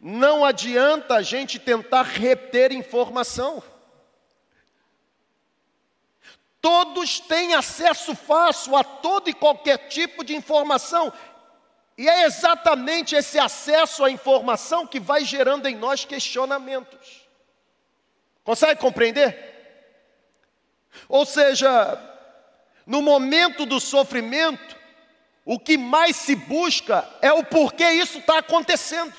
Não 0.00 0.44
adianta 0.44 1.16
a 1.16 1.22
gente 1.22 1.58
tentar 1.58 2.02
reter 2.02 2.72
informação. 2.72 3.62
Todos 6.60 7.20
têm 7.20 7.54
acesso 7.54 8.14
fácil 8.14 8.76
a 8.76 8.82
todo 8.82 9.28
e 9.28 9.34
qualquer 9.34 9.88
tipo 9.88 10.24
de 10.24 10.34
informação. 10.34 11.12
E 11.96 12.08
é 12.08 12.24
exatamente 12.24 13.16
esse 13.16 13.38
acesso 13.38 14.04
à 14.04 14.10
informação 14.10 14.86
que 14.86 15.00
vai 15.00 15.24
gerando 15.24 15.66
em 15.66 15.76
nós 15.76 16.04
questionamentos. 16.04 17.27
Consegue 18.48 18.80
compreender? 18.80 19.36
Ou 21.06 21.26
seja, 21.26 22.00
no 22.86 23.02
momento 23.02 23.66
do 23.66 23.78
sofrimento, 23.78 24.74
o 25.44 25.58
que 25.58 25.76
mais 25.76 26.16
se 26.16 26.34
busca 26.34 27.06
é 27.20 27.30
o 27.30 27.44
porquê 27.44 27.84
isso 27.90 28.16
está 28.16 28.38
acontecendo. 28.38 29.12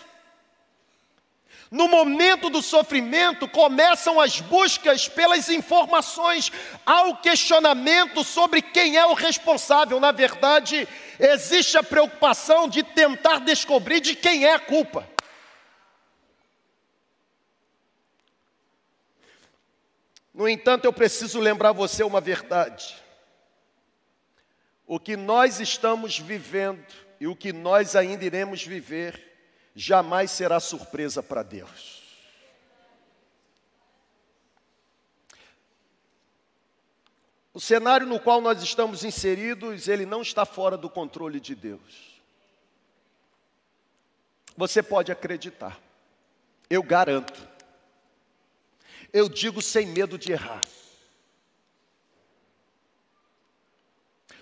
No 1.69 1.88
momento 1.88 2.50
do 2.50 2.59
sofrimento, 2.59 3.48
começam 3.48 4.19
as 4.19 4.41
buscas 4.41 5.07
pelas 5.07 5.48
informações, 5.48 6.51
há 6.83 7.03
o 7.03 7.17
questionamento 7.17 8.24
sobre 8.24 8.63
quem 8.63 8.98
é 8.98 9.05
o 9.05 9.13
responsável. 9.13 10.00
Na 10.00 10.12
verdade, 10.12 10.88
existe 11.19 11.77
a 11.77 11.83
preocupação 11.83 12.67
de 12.67 12.81
tentar 12.81 13.41
descobrir 13.41 14.00
de 14.00 14.15
quem 14.15 14.45
é 14.45 14.55
a 14.55 14.59
culpa. 14.59 15.07
No 20.39 20.48
entanto, 20.48 20.86
eu 20.86 20.93
preciso 20.93 21.38
lembrar 21.38 21.74
você 21.74 22.01
uma 22.01 22.22
verdade. 22.22 22.96
O 24.88 24.98
que 24.98 25.17
nós 25.17 25.60
estamos 25.60 26.17
vivendo 26.17 26.81
e 27.19 27.27
o 27.27 27.36
que 27.36 27.51
nós 27.51 27.93
ainda 27.93 28.24
iremos 28.24 28.65
viver 28.65 29.22
jamais 29.75 30.31
será 30.31 30.62
surpresa 30.62 31.22
para 31.22 31.43
Deus. 31.43 32.01
O 37.54 37.60
cenário 37.60 38.08
no 38.08 38.17
qual 38.17 38.39
nós 38.39 38.63
estamos 38.63 39.04
inseridos, 39.04 39.89
ele 39.89 40.06
não 40.06 40.21
está 40.21 40.45
fora 40.45 40.78
do 40.78 40.89
controle 40.89 41.41
de 41.41 41.54
Deus. 41.54 42.21
Você 44.56 44.82
pode 44.82 45.12
acreditar, 45.12 45.78
eu 46.69 46.82
garanto, 46.82 47.48
eu 49.13 49.30
digo 49.30 49.62
sem 49.62 49.88
medo 49.88 50.17
de 50.17 50.32
errar. 50.32 50.63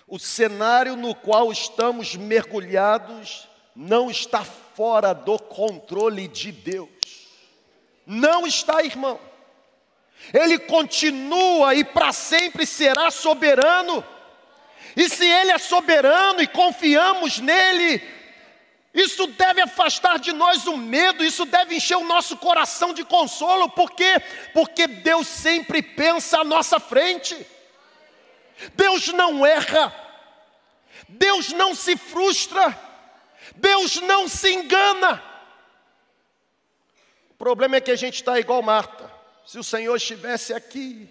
O 0.06 0.18
cenário 0.18 0.96
no 0.96 1.14
qual 1.14 1.52
estamos 1.52 2.16
mergulhados 2.16 3.46
não 3.76 4.10
está 4.10 4.42
fora 4.42 5.12
do 5.12 5.38
controle 5.38 6.26
de 6.26 6.50
Deus. 6.50 6.88
Não 8.06 8.46
está, 8.46 8.82
irmão. 8.82 9.20
Ele 10.32 10.58
continua 10.58 11.74
e 11.74 11.84
para 11.84 12.12
sempre 12.12 12.66
será 12.66 13.10
soberano. 13.10 14.02
E 14.96 15.08
se 15.08 15.26
Ele 15.26 15.52
é 15.52 15.58
soberano 15.58 16.40
e 16.40 16.46
confiamos 16.46 17.38
nele, 17.38 18.02
isso 18.92 19.26
deve 19.26 19.60
afastar 19.60 20.18
de 20.18 20.32
nós 20.32 20.66
o 20.66 20.76
medo, 20.76 21.24
isso 21.24 21.44
deve 21.44 21.76
encher 21.76 21.96
o 21.96 22.06
nosso 22.06 22.36
coração 22.36 22.92
de 22.92 23.04
consolo, 23.04 23.68
por 23.70 23.92
quê? 23.92 24.20
Porque 24.52 24.86
Deus 24.86 25.28
sempre 25.28 25.82
pensa 25.82 26.40
à 26.40 26.44
nossa 26.44 26.80
frente. 26.80 27.46
Deus 28.74 29.08
não 29.08 29.46
erra, 29.46 29.94
Deus 31.08 31.52
não 31.52 31.74
se 31.74 31.96
frustra. 31.96 32.88
Deus 33.56 33.96
não 33.96 34.28
se 34.28 34.52
engana. 34.52 35.22
O 37.30 37.34
problema 37.34 37.76
é 37.76 37.80
que 37.80 37.90
a 37.90 37.96
gente 37.96 38.14
está 38.14 38.38
igual 38.38 38.62
Marta. 38.62 39.10
Se 39.44 39.58
o 39.58 39.64
Senhor 39.64 39.96
estivesse 39.96 40.52
aqui, 40.52 41.08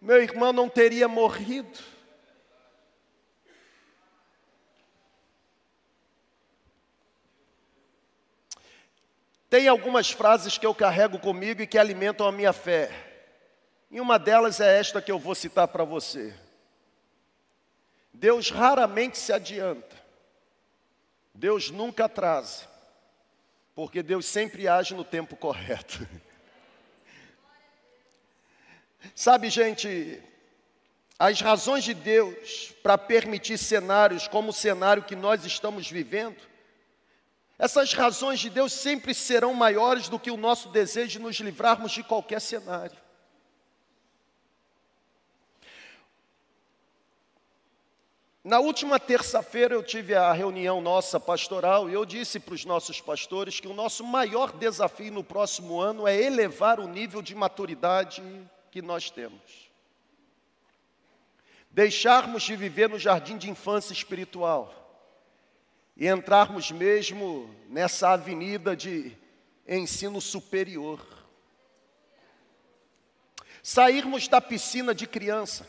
meu 0.00 0.22
irmão 0.22 0.52
não 0.52 0.68
teria 0.68 1.08
morrido. 1.08 1.78
Tem 9.56 9.68
algumas 9.68 10.10
frases 10.10 10.58
que 10.58 10.66
eu 10.66 10.74
carrego 10.74 11.18
comigo 11.18 11.62
e 11.62 11.66
que 11.66 11.78
alimentam 11.78 12.26
a 12.26 12.30
minha 12.30 12.52
fé. 12.52 12.90
E 13.90 13.98
uma 14.02 14.18
delas 14.18 14.60
é 14.60 14.78
esta 14.78 15.00
que 15.00 15.10
eu 15.10 15.18
vou 15.18 15.34
citar 15.34 15.66
para 15.68 15.82
você. 15.82 16.34
Deus 18.12 18.50
raramente 18.50 19.16
se 19.16 19.32
adianta. 19.32 19.96
Deus 21.32 21.70
nunca 21.70 22.04
atrasa, 22.04 22.68
porque 23.74 24.02
Deus 24.02 24.26
sempre 24.26 24.68
age 24.68 24.92
no 24.92 25.02
tempo 25.02 25.34
correto. 25.34 26.06
Sabe, 29.14 29.48
gente, 29.48 30.22
as 31.18 31.40
razões 31.40 31.82
de 31.82 31.94
Deus 31.94 32.74
para 32.82 32.98
permitir 32.98 33.56
cenários 33.56 34.28
como 34.28 34.50
o 34.50 34.52
cenário 34.52 35.04
que 35.04 35.16
nós 35.16 35.46
estamos 35.46 35.90
vivendo, 35.90 36.42
essas 37.58 37.92
razões 37.94 38.38
de 38.38 38.50
Deus 38.50 38.72
sempre 38.72 39.14
serão 39.14 39.54
maiores 39.54 40.08
do 40.08 40.18
que 40.18 40.30
o 40.30 40.36
nosso 40.36 40.68
desejo 40.68 41.12
de 41.12 41.18
nos 41.18 41.36
livrarmos 41.36 41.92
de 41.92 42.02
qualquer 42.02 42.40
cenário. 42.40 42.96
Na 48.44 48.60
última 48.60 49.00
terça-feira 49.00 49.74
eu 49.74 49.82
tive 49.82 50.14
a 50.14 50.32
reunião 50.32 50.80
nossa 50.80 51.18
pastoral 51.18 51.90
e 51.90 51.94
eu 51.94 52.04
disse 52.04 52.38
para 52.38 52.54
os 52.54 52.64
nossos 52.64 53.00
pastores 53.00 53.58
que 53.58 53.66
o 53.66 53.74
nosso 53.74 54.04
maior 54.04 54.52
desafio 54.52 55.10
no 55.10 55.24
próximo 55.24 55.80
ano 55.80 56.06
é 56.06 56.16
elevar 56.16 56.78
o 56.78 56.86
nível 56.86 57.20
de 57.20 57.34
maturidade 57.34 58.22
que 58.70 58.80
nós 58.80 59.10
temos. 59.10 59.68
Deixarmos 61.72 62.44
de 62.44 62.54
viver 62.54 62.88
no 62.88 63.00
jardim 63.00 63.36
de 63.36 63.50
infância 63.50 63.92
espiritual 63.92 64.85
e 65.96 66.06
entrarmos 66.06 66.70
mesmo 66.70 67.54
nessa 67.68 68.10
avenida 68.10 68.76
de 68.76 69.16
ensino 69.66 70.20
superior. 70.20 71.00
Sairmos 73.62 74.28
da 74.28 74.40
piscina 74.40 74.94
de 74.94 75.06
criança 75.06 75.66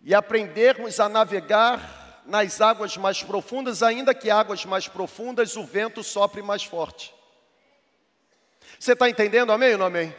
e 0.00 0.14
aprendermos 0.14 1.00
a 1.00 1.08
navegar 1.08 2.22
nas 2.24 2.60
águas 2.60 2.96
mais 2.96 3.22
profundas, 3.22 3.82
ainda 3.82 4.14
que 4.14 4.30
águas 4.30 4.64
mais 4.64 4.86
profundas 4.86 5.56
o 5.56 5.64
vento 5.64 6.02
sopre 6.04 6.40
mais 6.40 6.62
forte. 6.62 7.12
Você 8.78 8.92
está 8.92 9.10
entendendo, 9.10 9.52
amém 9.52 9.72
ou 9.72 9.78
não 9.78 9.86
amém? 9.86 10.14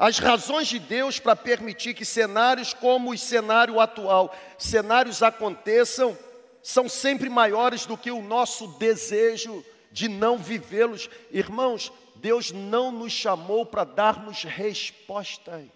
As 0.00 0.18
razões 0.18 0.66
de 0.66 0.78
Deus 0.78 1.20
para 1.20 1.36
permitir 1.36 1.92
que 1.92 2.06
cenários 2.06 2.72
como 2.72 3.10
o 3.12 3.18
cenário 3.18 3.78
atual, 3.78 4.34
cenários 4.56 5.22
aconteçam, 5.22 6.16
são 6.62 6.88
sempre 6.88 7.28
maiores 7.28 7.84
do 7.84 7.98
que 7.98 8.10
o 8.10 8.22
nosso 8.22 8.66
desejo 8.78 9.62
de 9.92 10.08
não 10.08 10.38
vivê-los. 10.38 11.10
Irmãos, 11.30 11.92
Deus 12.16 12.50
não 12.50 12.90
nos 12.90 13.12
chamou 13.12 13.66
para 13.66 13.84
darmos 13.84 14.42
respostas. 14.42 15.68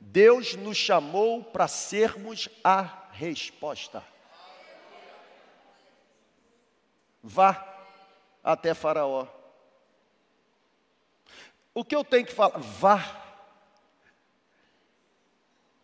Deus 0.00 0.56
nos 0.56 0.76
chamou 0.76 1.44
para 1.44 1.68
sermos 1.68 2.48
a 2.64 3.06
resposta. 3.12 4.02
Vá 7.22 7.64
até 8.42 8.74
Faraó. 8.74 9.28
O 11.72 11.84
que 11.84 11.94
eu 11.94 12.02
tenho 12.02 12.26
que 12.26 12.32
falar? 12.32 12.58
Vá. 12.58 13.27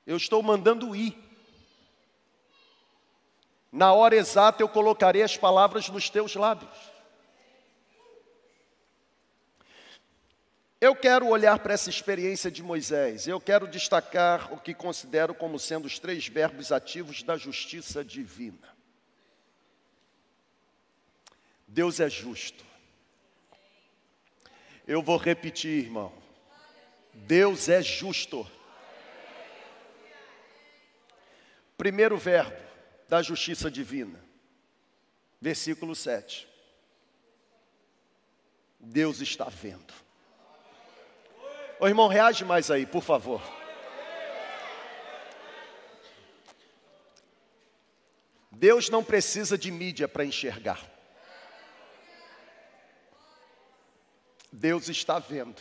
Eu 0.07 0.17
estou 0.17 0.43
mandando 0.43 0.95
ir. 0.95 1.17
Na 3.73 3.93
hora 3.93 4.15
exata 4.15 4.63
eu 4.63 4.69
colocarei 4.69 5.23
as 5.23 5.37
palavras 5.37 5.89
nos 5.89 6.09
teus 6.09 6.35
lábios. 6.35 6.95
Eu 10.81 10.95
quero 10.95 11.27
olhar 11.29 11.59
para 11.61 11.73
essa 11.73 11.89
experiência 11.89 12.51
de 12.51 12.63
Moisés. 12.63 13.27
Eu 13.27 13.41
quero 13.41 13.67
destacar 13.67 14.53
o 14.53 14.61
que 14.61 14.75
considero 14.75 15.35
como 15.35 15.59
sendo 15.59 15.87
os 15.87 15.99
três 15.99 16.29
verbos 16.29 16.71
ativos 16.71 17.23
da 17.23 17.39
justiça 17.39 18.05
divina. 18.05 18.75
Deus 21.67 22.01
é 22.01 22.11
justo. 22.11 22.65
Eu 24.87 25.03
vou 25.03 25.17
repetir, 25.17 25.85
irmão. 25.85 26.13
Deus 27.15 27.69
é 27.71 27.81
justo. 27.81 28.47
Primeiro 31.77 32.17
verbo 32.17 32.57
da 33.09 33.21
justiça 33.23 33.71
divina, 33.71 34.23
versículo 35.41 35.95
7. 35.95 36.49
Deus 38.79 39.21
está 39.21 39.47
vendo. 39.47 39.93
Ô 41.81 41.89
irmão, 41.89 42.07
reage 42.07 42.45
mais 42.45 42.71
aí, 42.71 42.87
por 42.87 43.03
favor. 43.03 43.43
Deus 48.53 48.89
não 48.89 49.03
precisa 49.03 49.59
de 49.59 49.71
mídia 49.71 50.07
para 50.07 50.25
enxergar. 50.25 50.81
Deus 54.51 54.89
está 54.89 55.19
vendo. 55.19 55.61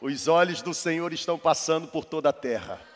Os 0.00 0.26
olhos 0.26 0.62
do 0.62 0.72
Senhor 0.72 1.12
estão 1.12 1.38
passando 1.38 1.86
por 1.86 2.04
toda 2.04 2.30
a 2.30 2.32
terra. 2.32 2.91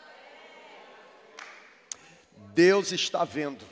Deus 2.57 2.91
está 2.91 3.23
vendo. 3.23 3.63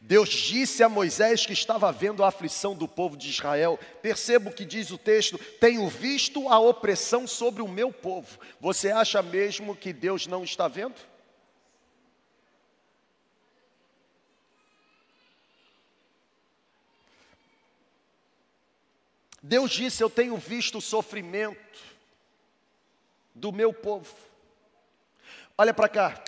Deus 0.00 0.28
disse 0.28 0.80
a 0.84 0.88
Moisés 0.88 1.44
que 1.44 1.52
estava 1.52 1.90
vendo 1.90 2.22
a 2.22 2.28
aflição 2.28 2.72
do 2.72 2.86
povo 2.86 3.16
de 3.16 3.28
Israel. 3.28 3.76
Perceba 4.00 4.48
o 4.48 4.52
que 4.52 4.64
diz 4.64 4.92
o 4.92 4.96
texto: 4.96 5.36
Tenho 5.58 5.88
visto 5.88 6.48
a 6.48 6.60
opressão 6.60 7.26
sobre 7.26 7.62
o 7.62 7.66
meu 7.66 7.92
povo. 7.92 8.38
Você 8.60 8.92
acha 8.92 9.20
mesmo 9.22 9.74
que 9.74 9.92
Deus 9.92 10.28
não 10.28 10.44
está 10.44 10.68
vendo? 10.68 10.94
Deus 19.42 19.72
disse: 19.72 20.00
Eu 20.00 20.08
tenho 20.08 20.36
visto 20.36 20.78
o 20.78 20.80
sofrimento 20.80 21.80
do 23.34 23.50
meu 23.50 23.72
povo. 23.72 24.14
Olha 25.58 25.74
para 25.74 25.88
cá. 25.88 26.24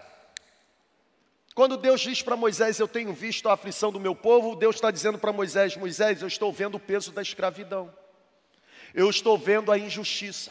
Quando 1.54 1.76
Deus 1.76 2.00
diz 2.00 2.22
para 2.22 2.34
Moisés, 2.34 2.78
eu 2.78 2.88
tenho 2.88 3.12
visto 3.12 3.46
a 3.48 3.52
aflição 3.52 3.92
do 3.92 4.00
meu 4.00 4.14
povo, 4.14 4.56
Deus 4.56 4.76
está 4.76 4.90
dizendo 4.90 5.18
para 5.18 5.32
Moisés: 5.32 5.76
Moisés, 5.76 6.22
eu 6.22 6.28
estou 6.28 6.50
vendo 6.50 6.76
o 6.76 6.80
peso 6.80 7.12
da 7.12 7.20
escravidão, 7.20 7.92
eu 8.94 9.10
estou 9.10 9.36
vendo 9.36 9.70
a 9.70 9.78
injustiça, 9.78 10.50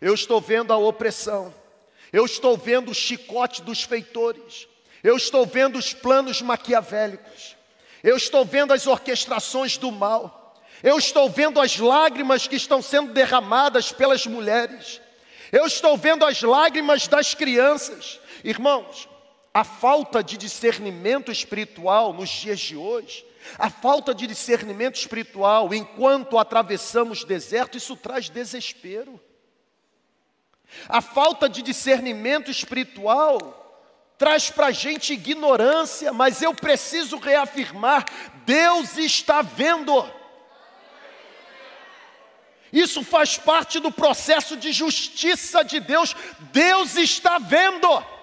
eu 0.00 0.12
estou 0.12 0.38
vendo 0.38 0.70
a 0.70 0.76
opressão, 0.76 1.54
eu 2.12 2.26
estou 2.26 2.58
vendo 2.58 2.90
o 2.90 2.94
chicote 2.94 3.62
dos 3.62 3.82
feitores, 3.82 4.68
eu 5.02 5.16
estou 5.16 5.46
vendo 5.46 5.78
os 5.78 5.94
planos 5.94 6.42
maquiavélicos, 6.42 7.56
eu 8.04 8.16
estou 8.16 8.44
vendo 8.44 8.74
as 8.74 8.86
orquestrações 8.86 9.78
do 9.78 9.90
mal, 9.90 10.54
eu 10.82 10.98
estou 10.98 11.30
vendo 11.30 11.58
as 11.58 11.78
lágrimas 11.78 12.46
que 12.46 12.56
estão 12.56 12.82
sendo 12.82 13.14
derramadas 13.14 13.92
pelas 13.92 14.26
mulheres, 14.26 15.00
eu 15.50 15.64
estou 15.64 15.96
vendo 15.96 16.26
as 16.26 16.42
lágrimas 16.42 17.08
das 17.08 17.32
crianças, 17.32 18.20
irmãos. 18.44 19.08
A 19.58 19.64
falta 19.64 20.22
de 20.22 20.36
discernimento 20.36 21.32
espiritual 21.32 22.12
nos 22.12 22.28
dias 22.28 22.60
de 22.60 22.76
hoje, 22.76 23.26
a 23.58 23.68
falta 23.68 24.14
de 24.14 24.24
discernimento 24.24 24.94
espiritual 24.94 25.74
enquanto 25.74 26.38
atravessamos 26.38 27.24
deserto, 27.24 27.76
isso 27.76 27.96
traz 27.96 28.28
desespero. 28.28 29.20
A 30.88 31.00
falta 31.00 31.48
de 31.48 31.60
discernimento 31.60 32.52
espiritual 32.52 33.82
traz 34.16 34.48
para 34.48 34.66
a 34.66 34.70
gente 34.70 35.12
ignorância, 35.12 36.12
mas 36.12 36.40
eu 36.40 36.54
preciso 36.54 37.16
reafirmar: 37.18 38.06
Deus 38.46 38.96
está 38.96 39.42
vendo. 39.42 40.08
Isso 42.72 43.02
faz 43.02 43.36
parte 43.36 43.80
do 43.80 43.90
processo 43.90 44.56
de 44.56 44.70
justiça 44.70 45.64
de 45.64 45.80
Deus, 45.80 46.14
Deus 46.52 46.94
está 46.94 47.38
vendo. 47.38 48.17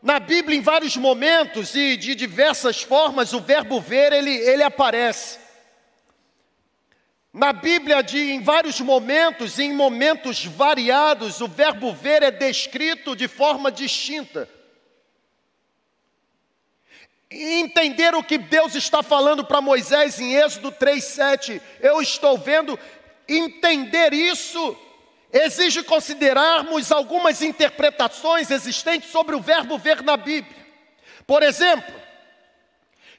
Na 0.00 0.20
Bíblia, 0.20 0.56
em 0.56 0.60
vários 0.60 0.96
momentos 0.96 1.74
e 1.74 1.96
de 1.96 2.14
diversas 2.14 2.82
formas, 2.82 3.32
o 3.32 3.40
verbo 3.40 3.80
ver 3.80 4.12
ele, 4.12 4.30
ele 4.30 4.62
aparece. 4.62 5.38
Na 7.32 7.52
Bíblia, 7.52 8.02
de, 8.02 8.18
em 8.18 8.40
vários 8.40 8.80
momentos, 8.80 9.58
em 9.58 9.72
momentos 9.72 10.44
variados, 10.44 11.40
o 11.40 11.48
verbo 11.48 11.92
ver 11.92 12.22
é 12.22 12.30
descrito 12.30 13.16
de 13.16 13.26
forma 13.26 13.72
distinta. 13.72 14.48
entender 17.30 18.14
o 18.14 18.22
que 18.22 18.38
Deus 18.38 18.74
está 18.74 19.02
falando 19.02 19.44
para 19.44 19.60
Moisés 19.60 20.18
em 20.18 20.34
Êxodo 20.34 20.72
3,7, 20.72 21.60
eu 21.80 22.00
estou 22.00 22.38
vendo, 22.38 22.78
entender 23.28 24.14
isso 24.14 24.76
exige 25.32 25.82
considerarmos 25.82 26.90
algumas 26.90 27.42
interpretações 27.42 28.50
existentes 28.50 29.10
sobre 29.10 29.34
o 29.34 29.40
verbo 29.40 29.78
ver 29.78 30.02
na 30.02 30.16
Bíblia. 30.16 30.66
Por 31.26 31.42
exemplo, 31.42 31.94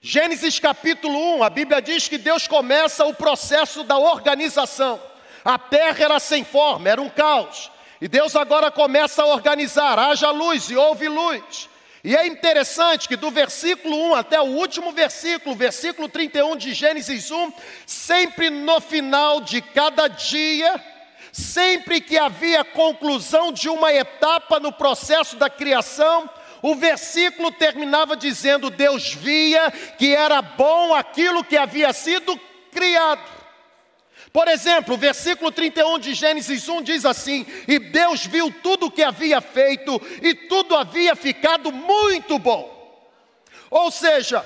Gênesis 0.01 0.59
capítulo 0.59 1.37
1, 1.37 1.43
a 1.43 1.49
Bíblia 1.49 1.81
diz 1.81 2.07
que 2.07 2.17
Deus 2.17 2.47
começa 2.47 3.05
o 3.05 3.13
processo 3.13 3.83
da 3.83 3.97
organização. 3.97 4.99
A 5.43 5.57
terra 5.57 6.05
era 6.05 6.19
sem 6.19 6.43
forma, 6.43 6.89
era 6.89 7.01
um 7.01 7.09
caos. 7.09 7.69
E 8.01 8.07
Deus 8.07 8.35
agora 8.35 8.71
começa 8.71 9.21
a 9.21 9.25
organizar: 9.25 9.99
haja 9.99 10.31
luz 10.31 10.69
e 10.69 10.75
houve 10.75 11.07
luz. 11.09 11.69
E 12.01 12.15
é 12.15 12.25
interessante 12.25 13.09
que 13.09 13.17
do 13.17 13.29
versículo 13.29 14.11
1 14.11 14.15
até 14.15 14.39
o 14.39 14.45
último 14.45 14.93
versículo, 14.93 15.53
versículo 15.53 16.07
31 16.07 16.55
de 16.55 16.73
Gênesis 16.73 17.29
1, 17.29 17.51
sempre 17.85 18.49
no 18.49 18.79
final 18.79 19.41
de 19.41 19.61
cada 19.61 20.07
dia, 20.07 20.81
Sempre 21.39 22.01
que 22.01 22.17
havia 22.17 22.65
conclusão 22.65 23.49
de 23.49 23.69
uma 23.69 23.93
etapa 23.93 24.59
no 24.59 24.73
processo 24.73 25.37
da 25.37 25.49
criação, 25.49 26.29
o 26.61 26.75
versículo 26.75 27.49
terminava 27.49 28.17
dizendo: 28.17 28.69
Deus 28.69 29.13
via 29.13 29.71
que 29.97 30.13
era 30.13 30.41
bom 30.41 30.93
aquilo 30.93 31.41
que 31.41 31.55
havia 31.55 31.93
sido 31.93 32.37
criado. 32.73 33.23
Por 34.33 34.49
exemplo, 34.49 34.95
o 34.95 34.97
versículo 34.97 35.49
31 35.49 35.99
de 35.99 36.13
Gênesis 36.13 36.67
1 36.67 36.81
diz 36.81 37.05
assim: 37.05 37.45
E 37.65 37.79
Deus 37.79 38.25
viu 38.25 38.53
tudo 38.61 38.87
o 38.87 38.91
que 38.91 39.01
havia 39.01 39.39
feito, 39.39 39.99
e 40.21 40.33
tudo 40.33 40.75
havia 40.75 41.15
ficado 41.15 41.71
muito 41.71 42.37
bom. 42.37 42.77
Ou 43.71 43.89
seja, 43.89 44.45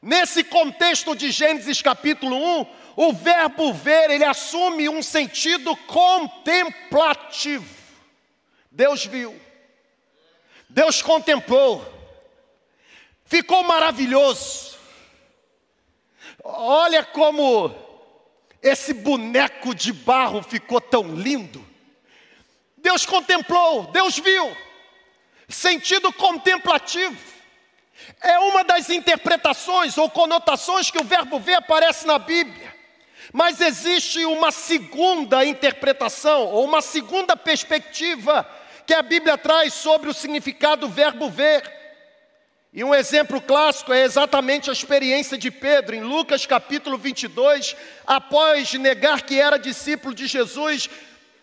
nesse 0.00 0.44
contexto 0.44 1.14
de 1.14 1.30
Gênesis 1.30 1.82
capítulo 1.82 2.36
1, 2.60 2.66
o 2.96 3.12
verbo 3.12 3.72
ver, 3.72 4.10
ele 4.10 4.24
assume 4.24 4.88
um 4.88 5.02
sentido 5.02 5.76
contemplativo. 5.76 7.76
Deus 8.70 9.04
viu, 9.04 9.38
Deus 10.68 11.02
contemplou, 11.02 11.84
ficou 13.24 13.62
maravilhoso. 13.62 14.76
Olha 16.42 17.04
como 17.04 17.74
esse 18.62 18.94
boneco 18.94 19.74
de 19.74 19.92
barro 19.92 20.42
ficou 20.42 20.80
tão 20.80 21.14
lindo. 21.14 21.64
Deus 22.76 23.04
contemplou, 23.04 23.84
Deus 23.88 24.18
viu, 24.18 24.56
sentido 25.48 26.12
contemplativo. 26.12 27.35
É 28.20 28.38
uma 28.38 28.64
das 28.64 28.90
interpretações 28.90 29.96
ou 29.98 30.08
conotações 30.10 30.90
que 30.90 30.98
o 30.98 31.04
verbo 31.04 31.38
ver 31.38 31.54
aparece 31.54 32.06
na 32.06 32.18
Bíblia. 32.18 32.74
Mas 33.32 33.60
existe 33.60 34.24
uma 34.24 34.50
segunda 34.52 35.44
interpretação, 35.44 36.44
ou 36.44 36.64
uma 36.64 36.80
segunda 36.80 37.36
perspectiva, 37.36 38.48
que 38.86 38.94
a 38.94 39.02
Bíblia 39.02 39.36
traz 39.36 39.74
sobre 39.74 40.08
o 40.08 40.14
significado 40.14 40.86
do 40.86 40.92
verbo 40.92 41.28
ver. 41.28 41.76
E 42.72 42.84
um 42.84 42.94
exemplo 42.94 43.40
clássico 43.40 43.92
é 43.92 44.02
exatamente 44.02 44.68
a 44.68 44.72
experiência 44.72 45.36
de 45.38 45.50
Pedro, 45.50 45.96
em 45.96 46.02
Lucas 46.02 46.44
capítulo 46.44 46.98
22, 46.98 47.74
após 48.06 48.72
negar 48.74 49.22
que 49.22 49.40
era 49.40 49.58
discípulo 49.58 50.14
de 50.14 50.26
Jesus. 50.26 50.88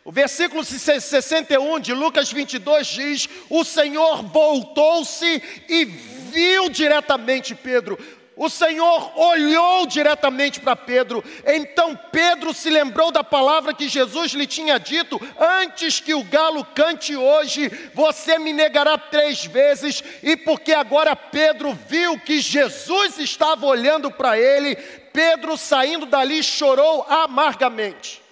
O 0.05 0.11
versículo 0.11 0.63
61 0.65 1.79
de 1.79 1.93
Lucas 1.93 2.31
22 2.31 2.87
diz: 2.87 3.29
O 3.49 3.63
Senhor 3.63 4.21
voltou-se 4.23 5.41
e 5.69 5.85
viu 5.85 6.69
diretamente 6.69 7.55
Pedro. 7.55 7.97
O 8.35 8.49
Senhor 8.49 9.11
olhou 9.15 9.85
diretamente 9.85 10.59
para 10.59 10.75
Pedro, 10.75 11.23
então 11.45 11.95
Pedro 12.11 12.51
se 12.51 12.67
lembrou 12.67 13.11
da 13.11 13.23
palavra 13.23 13.75
que 13.75 13.87
Jesus 13.87 14.33
lhe 14.33 14.47
tinha 14.47 14.79
dito: 14.79 15.21
Antes 15.39 15.99
que 15.99 16.15
o 16.15 16.23
galo 16.23 16.65
cante 16.65 17.15
hoje, 17.15 17.69
você 17.93 18.39
me 18.39 18.51
negará 18.51 18.97
três 18.97 19.45
vezes. 19.45 20.03
E 20.23 20.35
porque 20.35 20.73
agora 20.73 21.15
Pedro 21.15 21.77
viu 21.87 22.19
que 22.19 22.39
Jesus 22.41 23.19
estava 23.19 23.67
olhando 23.67 24.09
para 24.11 24.37
ele, 24.37 24.75
Pedro 25.13 25.55
saindo 25.55 26.07
dali 26.07 26.43
chorou 26.43 27.05
amargamente. 27.07 28.22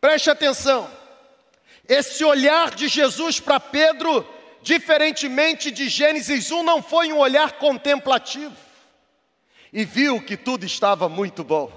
Preste 0.00 0.30
atenção, 0.30 0.88
esse 1.88 2.24
olhar 2.24 2.74
de 2.74 2.86
Jesus 2.86 3.40
para 3.40 3.58
Pedro 3.58 4.26
diferentemente 4.62 5.70
de 5.70 5.88
Gênesis 5.88 6.50
1, 6.50 6.62
não 6.62 6.82
foi 6.82 7.12
um 7.12 7.18
olhar 7.18 7.52
contemplativo 7.52 8.54
e 9.72 9.84
viu 9.84 10.20
que 10.20 10.36
tudo 10.36 10.64
estava 10.64 11.08
muito 11.08 11.42
bom. 11.42 11.72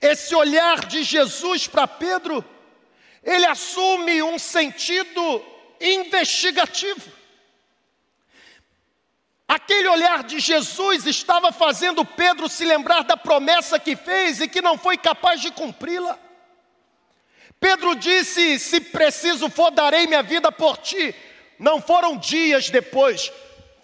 Esse 0.00 0.34
olhar 0.34 0.84
de 0.84 1.02
Jesus 1.02 1.66
para 1.66 1.86
Pedro, 1.86 2.44
ele 3.22 3.46
assume 3.46 4.22
um 4.22 4.38
sentido 4.38 5.44
investigativo. 5.80 7.10
Aquele 9.46 9.88
olhar 9.88 10.22
de 10.22 10.38
Jesus 10.38 11.06
estava 11.06 11.50
fazendo 11.50 12.04
Pedro 12.04 12.48
se 12.48 12.64
lembrar 12.64 13.02
da 13.02 13.16
promessa 13.16 13.78
que 13.80 13.96
fez 13.96 14.40
e 14.40 14.48
que 14.48 14.62
não 14.62 14.78
foi 14.78 14.96
capaz 14.96 15.40
de 15.40 15.50
cumpri-la. 15.50 16.18
Pedro 17.60 17.94
disse: 17.94 18.58
Se 18.58 18.80
preciso 18.80 19.50
for, 19.50 19.70
darei 19.70 20.06
minha 20.06 20.22
vida 20.22 20.50
por 20.50 20.78
ti. 20.78 21.14
Não 21.58 21.80
foram 21.80 22.16
dias 22.16 22.70
depois, 22.70 23.30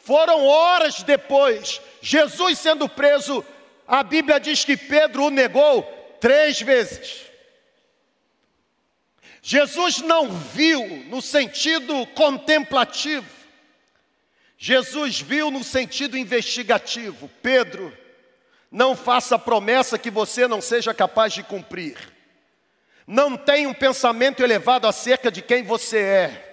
foram 0.00 0.46
horas 0.46 1.02
depois. 1.02 1.80
Jesus 2.00 2.58
sendo 2.58 2.88
preso, 2.88 3.44
a 3.86 4.02
Bíblia 4.02 4.40
diz 4.40 4.64
que 4.64 4.78
Pedro 4.78 5.24
o 5.24 5.30
negou 5.30 5.82
três 6.18 6.60
vezes. 6.60 7.26
Jesus 9.42 9.98
não 9.98 10.28
viu 10.30 11.04
no 11.08 11.20
sentido 11.20 12.04
contemplativo, 12.14 13.28
Jesus 14.58 15.20
viu 15.20 15.50
no 15.50 15.62
sentido 15.62 16.16
investigativo. 16.16 17.30
Pedro, 17.42 17.96
não 18.72 18.96
faça 18.96 19.38
promessa 19.38 19.98
que 19.98 20.10
você 20.10 20.48
não 20.48 20.62
seja 20.62 20.94
capaz 20.94 21.34
de 21.34 21.42
cumprir. 21.42 22.15
Não 23.06 23.36
tenha 23.36 23.68
um 23.68 23.74
pensamento 23.74 24.42
elevado 24.42 24.88
acerca 24.88 25.30
de 25.30 25.40
quem 25.40 25.62
você 25.62 25.98
é. 25.98 26.46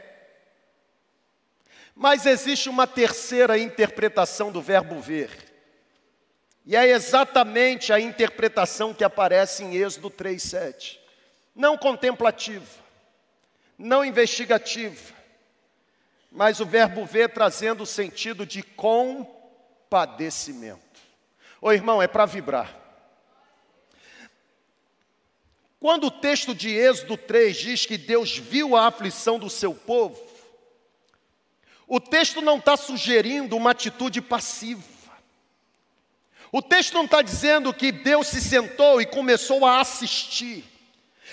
Mas 1.96 2.26
existe 2.26 2.70
uma 2.70 2.86
terceira 2.86 3.58
interpretação 3.58 4.52
do 4.52 4.62
verbo 4.62 5.00
ver. 5.00 5.32
E 6.66 6.76
é 6.76 6.90
exatamente 6.90 7.92
a 7.92 8.00
interpretação 8.00 8.94
que 8.94 9.04
aparece 9.04 9.64
em 9.64 9.76
Êxodo 9.76 10.10
3:7. 10.10 11.00
Não 11.56 11.78
contemplativa, 11.78 12.66
não 13.78 14.04
investigativa, 14.04 15.14
mas 16.32 16.60
o 16.60 16.66
verbo 16.66 17.06
ver 17.06 17.30
trazendo 17.30 17.84
o 17.84 17.88
sentido 17.88 18.46
de 18.46 18.64
compadecimento. 18.64 20.82
Ô 21.62 21.72
irmão, 21.72 22.02
é 22.02 22.08
para 22.08 22.26
vibrar. 22.26 22.83
Quando 25.84 26.08
o 26.08 26.12
texto 26.12 26.56
de 26.56 26.70
Êxodo 26.70 27.18
3 27.18 27.58
diz 27.58 27.86
que 27.86 27.98
Deus 27.98 28.38
viu 28.38 28.74
a 28.74 28.88
aflição 28.88 29.38
do 29.38 29.50
seu 29.50 29.76
povo, 29.76 30.18
o 31.86 32.00
texto 32.00 32.42
não 32.42 32.56
está 32.56 32.78
sugerindo 32.78 33.58
uma 33.58 33.72
atitude 33.72 34.22
passiva. 34.22 34.82
O 36.54 36.62
texto 36.62 36.94
não 36.94 37.04
está 37.04 37.22
dizendo 37.22 37.74
que 37.74 37.92
Deus 37.92 38.28
se 38.28 38.40
sentou 38.40 39.02
e 39.02 39.06
começou 39.06 39.66
a 39.66 39.82
assistir, 39.82 40.64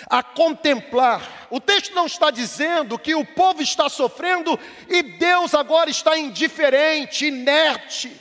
a 0.07 0.21
contemplar. 0.21 1.47
O 1.49 1.61
texto 1.61 1.95
não 1.95 2.05
está 2.05 2.29
dizendo 2.29 2.99
que 2.99 3.15
o 3.15 3.23
povo 3.23 3.61
está 3.61 3.87
sofrendo 3.87 4.59
e 4.89 5.01
Deus 5.01 5.55
agora 5.55 5.89
está 5.89 6.17
indiferente, 6.17 7.25
inerte. 7.25 8.19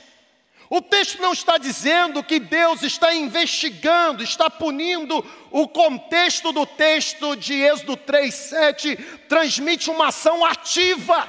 O 0.73 0.81
texto 0.81 1.21
não 1.21 1.33
está 1.33 1.59
dizendo 1.59 2.23
que 2.23 2.39
Deus 2.39 2.85
está 2.85 3.13
investigando, 3.13 4.23
está 4.23 4.49
punindo. 4.49 5.19
O 5.51 5.67
contexto 5.67 6.53
do 6.53 6.65
texto 6.65 7.35
de 7.35 7.55
Êxodo 7.55 7.97
3:7 7.97 8.97
transmite 9.29 9.91
uma 9.91 10.07
ação 10.07 10.45
ativa. 10.45 11.29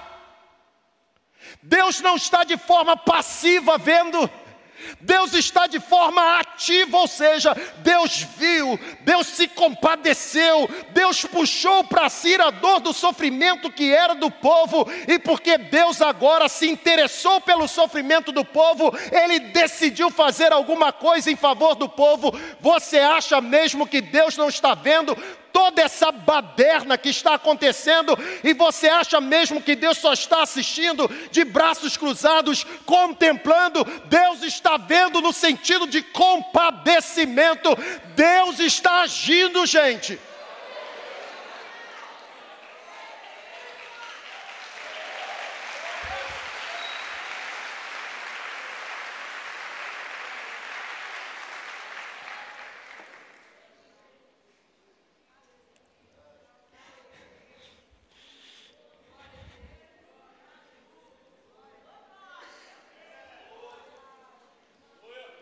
Deus 1.64 2.02
não 2.02 2.16
está 2.16 2.44
de 2.44 2.56
forma 2.56 2.96
passiva 2.96 3.80
vendo, 3.80 4.30
Deus 5.00 5.34
está 5.34 5.68
de 5.68 5.80
forma 5.80 6.40
ativa, 6.40 6.98
ou 6.98 7.08
seja, 7.08 7.56
Deus 7.78 8.26
viu, 8.38 8.80
Deus 9.02 9.28
se 9.28 9.48
compadeceu, 9.48 10.70
Deus 10.92 11.24
puxou 11.26 11.84
para 11.84 12.10
si 12.10 12.36
a 12.36 12.50
dor 12.50 12.80
do 12.80 12.94
sofrimento 12.94 13.72
que 13.72 13.94
era 13.94 14.16
do 14.16 14.30
povo, 14.30 14.88
e 15.08 15.20
porque 15.20 15.58
Deus 15.58 16.02
agora 16.02 16.48
se 16.48 16.70
interessou 16.70 17.42
pelo 17.42 17.68
sofrimento 17.68 18.32
do 18.32 18.46
povo, 18.46 18.94
Ele 19.12 19.40
decidiu 19.40 20.10
fazer 20.10 20.52
alguma 20.52 20.92
coisa 20.92 21.32
em 21.32 21.36
favor 21.36 21.76
do 21.76 21.90
povo. 21.90 22.38
Você 22.60 23.00
acha 23.00 23.42
mesmo 23.42 23.88
que 23.88 24.02
Deus 24.02 24.38
não 24.38 24.50
está 24.50 24.74
vendo? 24.74 25.18
toda 25.52 25.82
essa 25.82 26.12
baderna 26.12 26.98
que 26.98 27.10
está 27.10 27.36
acontecendo 27.36 28.18
e 28.44 28.54
você 28.54 28.88
acha 28.88 29.20
mesmo 29.22 29.62
que 29.62 29.76
Deus 29.76 29.98
só 29.98 30.14
está 30.14 30.42
assistindo 30.42 31.10
de 31.30 31.44
braços 31.44 31.98
cruzados, 31.98 32.66
contemplando? 32.86 33.84
Deus 34.06 34.42
está 34.44 34.71
vendo 34.78 35.22
no 35.22 35.32
sentido 35.34 35.88
de 35.88 36.02
compadecimento, 36.02 37.78
Deus 38.16 38.60
está 38.60 39.02
agindo, 39.02 39.66
gente. 39.66 40.20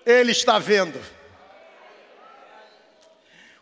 Ele 0.09 0.31
está 0.31 0.57
vendo. 0.57 0.99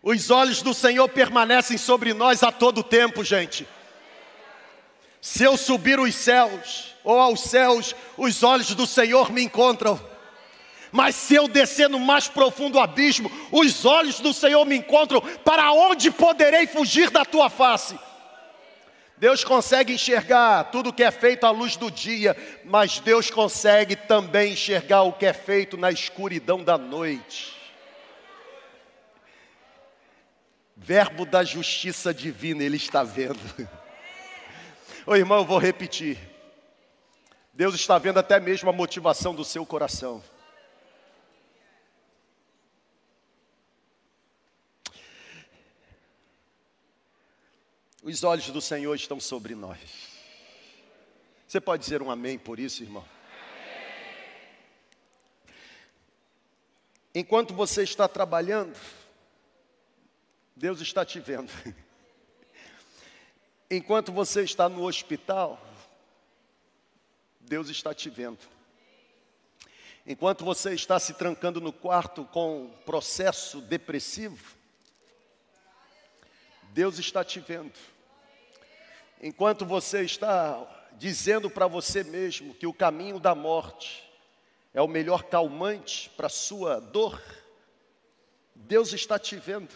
Os 0.01 0.31
olhos 0.31 0.61
do 0.61 0.73
Senhor 0.73 1.09
permanecem 1.09 1.77
sobre 1.77 2.13
nós 2.13 2.41
a 2.41 2.53
todo 2.53 2.81
tempo, 2.81 3.21
gente. 3.21 3.67
Se 5.19 5.43
eu 5.43 5.57
subir 5.57 5.99
os 5.99 6.15
céus, 6.15 6.95
ou 7.03 7.19
aos 7.19 7.41
céus, 7.41 7.93
os 8.15 8.43
olhos 8.43 8.73
do 8.73 8.87
Senhor 8.87 9.29
me 9.29 9.43
encontram. 9.43 9.99
Mas 10.89 11.15
se 11.15 11.35
eu 11.35 11.49
descer 11.49 11.89
no 11.89 11.99
mais 11.99 12.29
profundo 12.29 12.79
abismo, 12.79 13.29
os 13.51 13.83
olhos 13.83 14.21
do 14.21 14.31
Senhor 14.31 14.63
me 14.63 14.77
encontram. 14.77 15.19
Para 15.19 15.73
onde 15.73 16.09
poderei 16.09 16.65
fugir 16.65 17.09
da 17.09 17.25
tua 17.25 17.49
face? 17.49 17.99
Deus 19.17 19.43
consegue 19.43 19.93
enxergar 19.93 20.65
tudo 20.65 20.89
o 20.89 20.93
que 20.93 21.03
é 21.03 21.09
feito 21.09 21.45
à 21.45 21.49
luz 21.49 21.75
do 21.75 21.89
dia, 21.89 22.37
mas 22.63 22.99
Deus 22.99 23.31
consegue 23.31 23.95
também 23.95 24.53
enxergar 24.53 25.01
o 25.01 25.13
que 25.13 25.25
é 25.25 25.33
feito 25.33 25.75
na 25.75 25.91
escuridão 25.91 26.63
da 26.63 26.77
noite. 26.77 27.55
Verbo 30.75 31.25
da 31.25 31.43
justiça 31.43 32.13
divina, 32.13 32.63
Ele 32.63 32.77
está 32.77 33.03
vendo. 33.03 33.39
Ô 35.05 35.15
irmão, 35.15 35.39
eu 35.39 35.45
vou 35.45 35.57
repetir. 35.57 36.19
Deus 37.51 37.73
está 37.73 37.97
vendo 37.97 38.19
até 38.19 38.39
mesmo 38.39 38.69
a 38.69 38.73
motivação 38.73 39.33
do 39.33 39.43
seu 39.43 39.65
coração. 39.65 40.21
Os 48.07 48.23
olhos 48.23 48.49
do 48.51 48.61
Senhor 48.61 48.95
estão 48.95 49.19
sobre 49.19 49.53
nós. 49.53 49.77
Você 51.45 51.59
pode 51.59 51.83
dizer 51.83 52.01
um 52.01 52.09
amém 52.09 52.39
por 52.39 52.57
isso, 52.57 52.81
irmão? 52.81 53.05
Enquanto 57.13 57.53
você 57.53 57.83
está 57.83 58.07
trabalhando, 58.07 58.79
Deus 60.55 60.79
está 60.79 61.03
te 61.03 61.19
vendo. 61.19 61.51
Enquanto 63.69 64.13
você 64.13 64.41
está 64.41 64.69
no 64.69 64.83
hospital, 64.85 65.61
Deus 67.41 67.67
está 67.67 67.93
te 67.93 68.09
vendo. 68.09 68.39
Enquanto 70.05 70.45
você 70.45 70.73
está 70.73 70.97
se 70.97 71.13
trancando 71.13 71.59
no 71.59 71.73
quarto 71.73 72.23
com 72.23 72.73
processo 72.85 73.59
depressivo, 73.59 74.55
Deus 76.71 76.99
está 76.99 77.21
te 77.21 77.41
vendo. 77.41 77.96
Enquanto 79.21 79.65
você 79.65 80.03
está 80.03 80.65
dizendo 80.97 81.49
para 81.49 81.67
você 81.67 82.03
mesmo 82.03 82.53
que 82.53 82.67
o 82.67 82.73
caminho 82.73 83.19
da 83.19 83.33
morte 83.33 84.03
é 84.73 84.81
o 84.81 84.87
melhor 84.87 85.23
calmante 85.23 86.09
para 86.15 86.27
a 86.27 86.29
sua 86.29 86.79
dor, 86.79 87.21
Deus 88.53 88.93
está 88.93 89.17
te 89.17 89.35
vendo. 89.35 89.73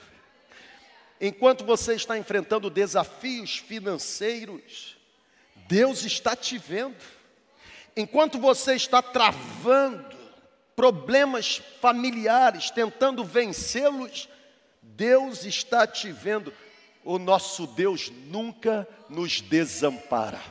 Enquanto 1.19 1.63
você 1.63 1.93
está 1.95 2.17
enfrentando 2.17 2.69
desafios 2.69 3.57
financeiros, 3.57 4.97
Deus 5.67 6.03
está 6.03 6.35
te 6.35 6.57
vendo. 6.57 6.97
Enquanto 7.95 8.39
você 8.39 8.75
está 8.75 9.01
travando 9.01 10.17
problemas 10.75 11.61
familiares, 11.79 12.71
tentando 12.71 13.23
vencê-los, 13.23 14.27
Deus 14.81 15.45
está 15.45 15.85
te 15.85 16.11
vendo. 16.11 16.53
O 17.03 17.17
nosso 17.17 17.65
Deus 17.65 18.09
nunca 18.09 18.87
nos 19.09 19.41
desampara. 19.41 20.41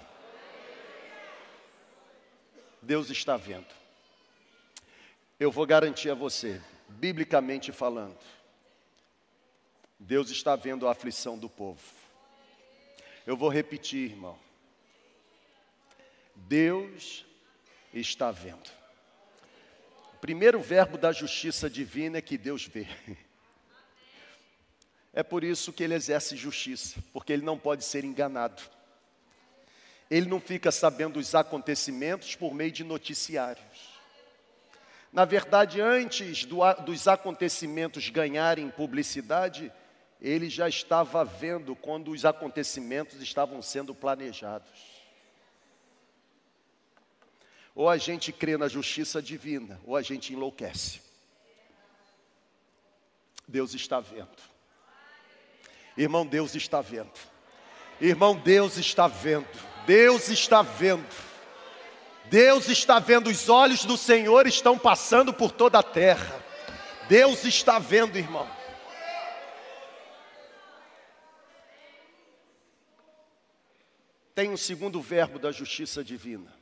Deus 2.82 3.10
está 3.10 3.36
vendo. 3.36 3.68
Eu 5.38 5.50
vou 5.50 5.64
garantir 5.66 6.10
a 6.10 6.14
você, 6.14 6.60
biblicamente 6.88 7.72
falando, 7.72 8.18
Deus 9.98 10.30
está 10.30 10.56
vendo 10.56 10.88
a 10.88 10.92
aflição 10.92 11.38
do 11.38 11.48
povo. 11.48 11.80
Eu 13.26 13.36
vou 13.36 13.48
repetir, 13.48 14.10
irmão. 14.10 14.38
Deus 16.34 17.24
está 17.92 18.30
vendo. 18.30 18.70
O 20.14 20.18
primeiro 20.20 20.60
verbo 20.60 20.98
da 20.98 21.12
justiça 21.12 21.68
divina 21.68 22.18
é 22.18 22.22
que 22.22 22.36
Deus 22.36 22.66
vê. 22.66 22.86
É 25.12 25.22
por 25.22 25.42
isso 25.42 25.72
que 25.72 25.82
ele 25.82 25.94
exerce 25.94 26.36
justiça, 26.36 27.02
porque 27.12 27.32
ele 27.32 27.44
não 27.44 27.58
pode 27.58 27.84
ser 27.84 28.04
enganado. 28.04 28.62
Ele 30.10 30.28
não 30.28 30.40
fica 30.40 30.70
sabendo 30.70 31.18
os 31.18 31.34
acontecimentos 31.34 32.34
por 32.34 32.54
meio 32.54 32.70
de 32.70 32.84
noticiários. 32.84 34.00
Na 35.12 35.24
verdade, 35.24 35.80
antes 35.80 36.44
do, 36.44 36.60
dos 36.84 37.08
acontecimentos 37.08 38.08
ganharem 38.08 38.70
publicidade, 38.70 39.72
ele 40.20 40.48
já 40.48 40.68
estava 40.68 41.24
vendo 41.24 41.74
quando 41.74 42.12
os 42.12 42.24
acontecimentos 42.24 43.20
estavam 43.20 43.60
sendo 43.60 43.94
planejados. 43.94 45.00
Ou 47.74 47.88
a 47.88 47.96
gente 47.96 48.32
crê 48.32 48.56
na 48.56 48.68
justiça 48.68 49.22
divina, 49.22 49.80
ou 49.84 49.96
a 49.96 50.02
gente 50.02 50.32
enlouquece. 50.32 51.00
Deus 53.48 53.74
está 53.74 53.98
vendo. 53.98 54.49
Irmão, 56.00 56.26
Deus 56.26 56.54
está 56.54 56.80
vendo. 56.80 57.12
Irmão, 58.00 58.34
Deus 58.34 58.76
está 58.76 59.06
vendo. 59.06 59.46
Deus 59.86 60.28
está 60.28 60.62
vendo. 60.62 61.06
Deus 62.26 62.68
está 62.68 62.98
vendo. 62.98 63.28
Os 63.28 63.48
olhos 63.48 63.84
do 63.84 63.96
Senhor 63.96 64.46
estão 64.46 64.78
passando 64.78 65.32
por 65.32 65.52
toda 65.52 65.78
a 65.78 65.82
terra. 65.82 66.42
Deus 67.08 67.44
está 67.44 67.78
vendo, 67.78 68.16
irmão. 68.16 68.48
Tem 74.34 74.48
um 74.48 74.56
segundo 74.56 75.02
verbo 75.02 75.38
da 75.38 75.52
justiça 75.52 76.02
divina 76.02 76.60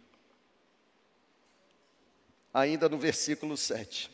ainda 2.53 2.89
no 2.89 2.99
versículo 2.99 3.57
7. 3.57 4.11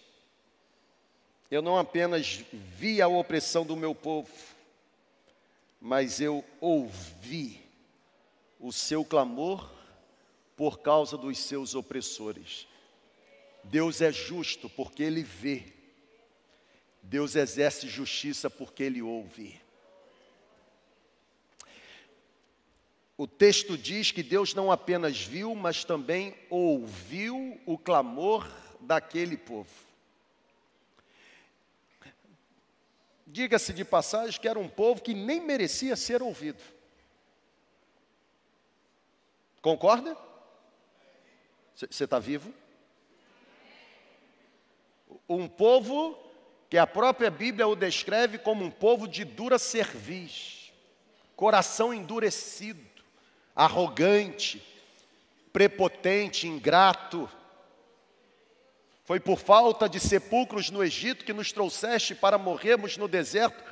Eu 1.51 1.63
não 1.63 1.79
apenas 1.79 2.45
vi 2.53 3.01
a 3.01 3.09
opressão 3.09 3.65
do 3.65 3.77
meu 3.77 3.95
povo, 3.95 4.29
mas 5.85 6.19
eu 6.19 6.43
ouvi 6.63 7.61
o 8.59 8.73
seu 8.73 9.05
clamor 9.05 9.71
por 10.57 10.79
causa 10.79 11.15
dos 11.19 11.39
seus 11.39 11.75
opressores. 11.75 12.67
Deus 13.65 14.01
é 14.01 14.11
justo 14.11 14.67
porque 14.71 15.03
ele 15.03 15.23
vê. 15.23 15.75
Deus 17.03 17.37
exerce 17.37 17.87
justiça 17.87 18.49
porque 18.49 18.83
ele 18.83 19.03
ouve. 19.03 19.61
O 23.15 23.27
texto 23.27 23.77
diz 23.77 24.11
que 24.11 24.23
Deus 24.23 24.55
não 24.55 24.73
apenas 24.73 25.21
viu, 25.21 25.55
mas 25.55 25.85
também 25.85 26.35
ouviu 26.49 27.61
o 27.67 27.77
clamor 27.77 28.51
daquele 28.81 29.37
povo. 29.37 29.84
Diga-se 33.27 33.73
de 33.73 33.85
passagem 33.85 34.41
que 34.41 34.49
era 34.49 34.59
um 34.59 34.69
povo 34.69 35.03
que 35.03 35.15
nem 35.15 35.41
merecia 35.41 35.97
ser 35.97 36.23
ouvido. 36.23 36.63
Concorda? 39.63 40.17
Você 41.75 42.05
está 42.05 42.19
vivo? 42.19 42.53
Um 45.29 45.49
povo 45.49 46.19
que 46.69 46.77
a 46.77 46.87
própria 46.87 47.31
Bíblia 47.31 47.67
o 47.67 47.75
descreve 47.75 48.39
como 48.39 48.65
um 48.65 48.71
povo 48.71 49.09
de 49.09 49.25
dura 49.25 49.59
cerviz, 49.59 50.73
coração 51.35 51.95
endurecido 51.95 52.95
arrogante, 53.55 54.63
prepotente, 55.53 56.49
ingrato. 56.49 57.29
Foi 59.05 59.21
por 59.21 59.39
falta 59.39 59.87
de 59.87 60.01
sepulcros 60.01 60.71
no 60.71 60.83
Egito 60.83 61.27
que 61.27 61.33
nos 61.33 61.53
trouxeste 61.53 62.15
para 62.15 62.39
morrermos 62.39 62.97
no 62.97 63.07
deserto. 63.07 63.63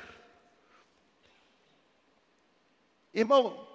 Irmão, 3.11 3.67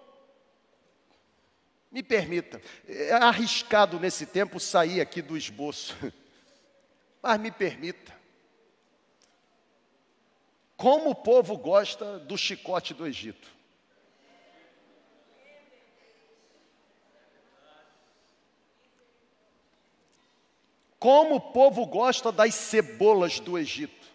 me 1.90 2.02
permita, 2.02 2.62
é 2.86 3.12
arriscado 3.12 3.98
nesse 3.98 4.24
tempo 4.24 4.60
sair 4.60 5.00
aqui 5.00 5.20
do 5.20 5.36
esboço, 5.36 5.96
mas 7.20 7.40
me 7.40 7.50
permita. 7.50 8.16
Como 10.76 11.10
o 11.10 11.14
povo 11.14 11.58
gosta 11.58 12.20
do 12.20 12.38
chicote 12.38 12.94
do 12.94 13.04
Egito. 13.04 13.57
Como 20.98 21.36
o 21.36 21.40
povo 21.40 21.86
gosta 21.86 22.32
das 22.32 22.54
cebolas 22.54 23.38
do 23.38 23.56
Egito. 23.56 24.06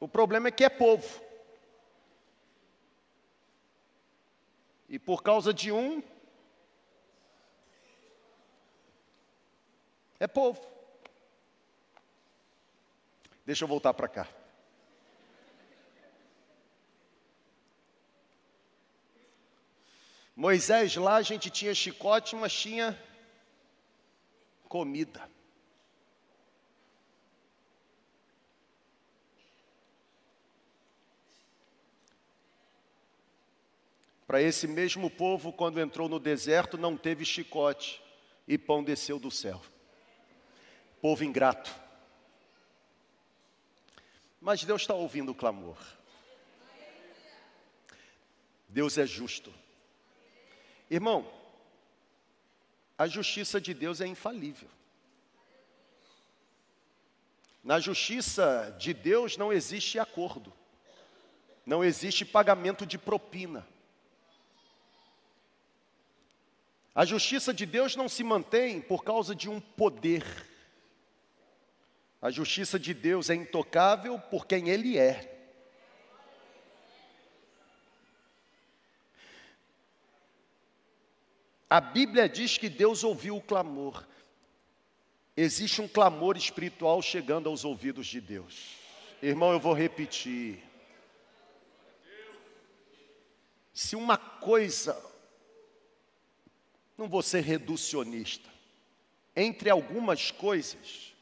O 0.00 0.08
problema 0.08 0.48
é 0.48 0.50
que 0.50 0.64
é 0.64 0.68
povo. 0.68 1.22
E 4.88 4.98
por 4.98 5.22
causa 5.22 5.54
de 5.54 5.72
um, 5.72 6.02
é 10.20 10.26
povo. 10.26 10.60
Deixa 13.46 13.64
eu 13.64 13.68
voltar 13.68 13.94
para 13.94 14.08
cá. 14.08 14.28
Moisés 20.36 20.96
lá 20.96 21.16
a 21.16 21.22
gente 21.22 21.48
tinha 21.48 21.74
chicote, 21.74 22.34
mas 22.34 22.52
tinha 22.52 22.98
comida. 24.74 25.30
Para 34.26 34.42
esse 34.42 34.66
mesmo 34.66 35.08
povo, 35.08 35.52
quando 35.52 35.80
entrou 35.80 36.08
no 36.08 36.18
deserto, 36.18 36.76
não 36.76 36.96
teve 36.96 37.24
chicote 37.24 38.02
e 38.48 38.58
pão 38.58 38.82
desceu 38.82 39.20
do 39.20 39.30
céu. 39.30 39.62
Povo 41.00 41.22
ingrato. 41.22 41.72
Mas 44.40 44.64
Deus 44.64 44.82
está 44.82 44.94
ouvindo 44.94 45.30
o 45.30 45.36
clamor. 45.36 45.78
Deus 48.68 48.98
é 48.98 49.06
justo. 49.06 49.54
Irmão, 50.90 51.43
a 52.96 53.06
justiça 53.06 53.60
de 53.60 53.74
Deus 53.74 54.00
é 54.00 54.06
infalível. 54.06 54.68
Na 57.62 57.80
justiça 57.80 58.74
de 58.78 58.92
Deus 58.92 59.36
não 59.36 59.52
existe 59.52 59.98
acordo, 59.98 60.52
não 61.64 61.82
existe 61.82 62.24
pagamento 62.24 62.84
de 62.84 62.98
propina. 62.98 63.66
A 66.94 67.04
justiça 67.04 67.52
de 67.52 67.66
Deus 67.66 67.96
não 67.96 68.08
se 68.08 68.22
mantém 68.22 68.80
por 68.80 69.02
causa 69.02 69.34
de 69.34 69.48
um 69.50 69.60
poder. 69.60 70.24
A 72.22 72.30
justiça 72.30 72.78
de 72.78 72.94
Deus 72.94 73.28
é 73.30 73.34
intocável 73.34 74.18
por 74.18 74.46
quem 74.46 74.68
Ele 74.68 74.96
é. 74.96 75.33
A 81.74 81.80
Bíblia 81.80 82.28
diz 82.28 82.56
que 82.56 82.68
Deus 82.68 83.02
ouviu 83.02 83.36
o 83.36 83.42
clamor. 83.42 84.06
Existe 85.36 85.82
um 85.82 85.88
clamor 85.88 86.36
espiritual 86.36 87.02
chegando 87.02 87.48
aos 87.48 87.64
ouvidos 87.64 88.06
de 88.06 88.20
Deus. 88.20 88.76
Irmão, 89.20 89.52
eu 89.52 89.58
vou 89.58 89.72
repetir. 89.72 90.62
Se 93.72 93.96
uma 93.96 94.16
coisa, 94.16 94.96
não 96.96 97.08
vou 97.08 97.22
ser 97.22 97.40
reducionista, 97.40 98.48
entre 99.34 99.68
algumas 99.68 100.30
coisas, 100.30 101.12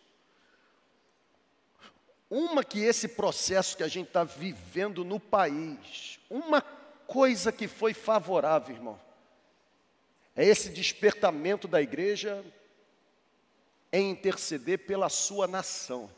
uma 2.29 2.63
que 2.63 2.81
esse 2.81 3.09
processo 3.09 3.75
que 3.75 3.83
a 3.83 3.89
gente 3.89 4.09
está 4.09 4.23
vivendo 4.23 5.03
no 5.03 5.19
país, 5.19 6.21
uma 6.29 6.61
coisa 6.61 7.51
que 7.51 7.67
foi 7.67 7.95
favorável, 7.95 8.77
irmão, 8.77 9.01
é 10.35 10.45
esse 10.45 10.71
despertamento 10.71 11.69
da 11.69 11.81
igreja 11.83 12.45
em 13.93 14.11
interceder 14.11 14.79
pela 14.87 15.09
sua 15.09 15.47
nação. 15.47 16.11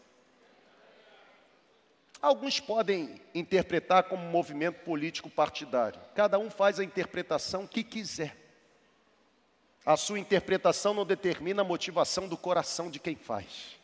Alguns 2.23 2.61
podem 2.61 3.21
interpretar 3.35 4.05
como 4.05 4.25
movimento 4.31 4.83
político 4.85 5.29
partidário. 5.29 6.01
Cada 6.15 6.39
um 6.39 6.49
faz 6.49 6.79
a 6.79 6.85
interpretação 6.85 7.67
que 7.67 7.83
quiser. 7.83 8.35
A 9.85 9.97
sua 9.97 10.19
interpretação 10.19 10.95
não 10.95 11.05
determina 11.05 11.61
a 11.61 11.65
motivação 11.65 12.27
do 12.27 12.39
coração 12.39 12.91
de 12.91 12.99
quem 12.99 13.15
faz. 13.15 13.77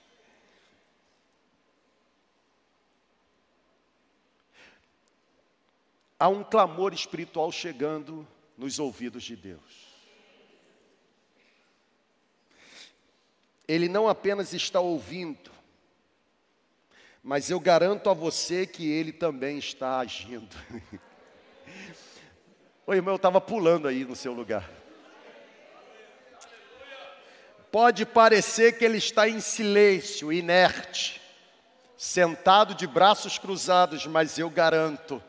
Há 6.19 6.29
um 6.29 6.45
clamor 6.45 6.95
espiritual 6.95 7.51
chegando 7.51 8.27
nos 8.57 8.79
ouvidos 8.79 9.25
de 9.25 9.37
Deus. 9.37 9.90
Ele 13.71 13.89
não 13.89 14.09
apenas 14.09 14.53
está 14.53 14.81
ouvindo, 14.81 15.49
mas 17.23 17.51
eu 17.51 17.61
garanto 17.61 18.11
a 18.11 18.13
você 18.13 18.67
que 18.67 18.91
ele 18.91 19.13
também 19.13 19.59
está 19.59 20.01
agindo. 20.01 20.57
Oi, 22.85 22.97
irmão, 22.97 23.13
eu 23.13 23.17
estava 23.17 23.41
pulando 23.41 23.87
aí 23.87 24.05
no 24.05 24.17
seu 24.17 24.33
lugar. 24.33 24.69
Pode 27.71 28.05
parecer 28.05 28.77
que 28.77 28.85
ele 28.85 28.99
está 28.99 29.29
em 29.29 29.39
silêncio, 29.39 30.33
inerte, 30.33 31.21
sentado 31.97 32.75
de 32.75 32.89
braços 32.89 33.39
cruzados, 33.39 34.05
mas 34.05 34.37
eu 34.37 34.51
garanto, 34.51 35.23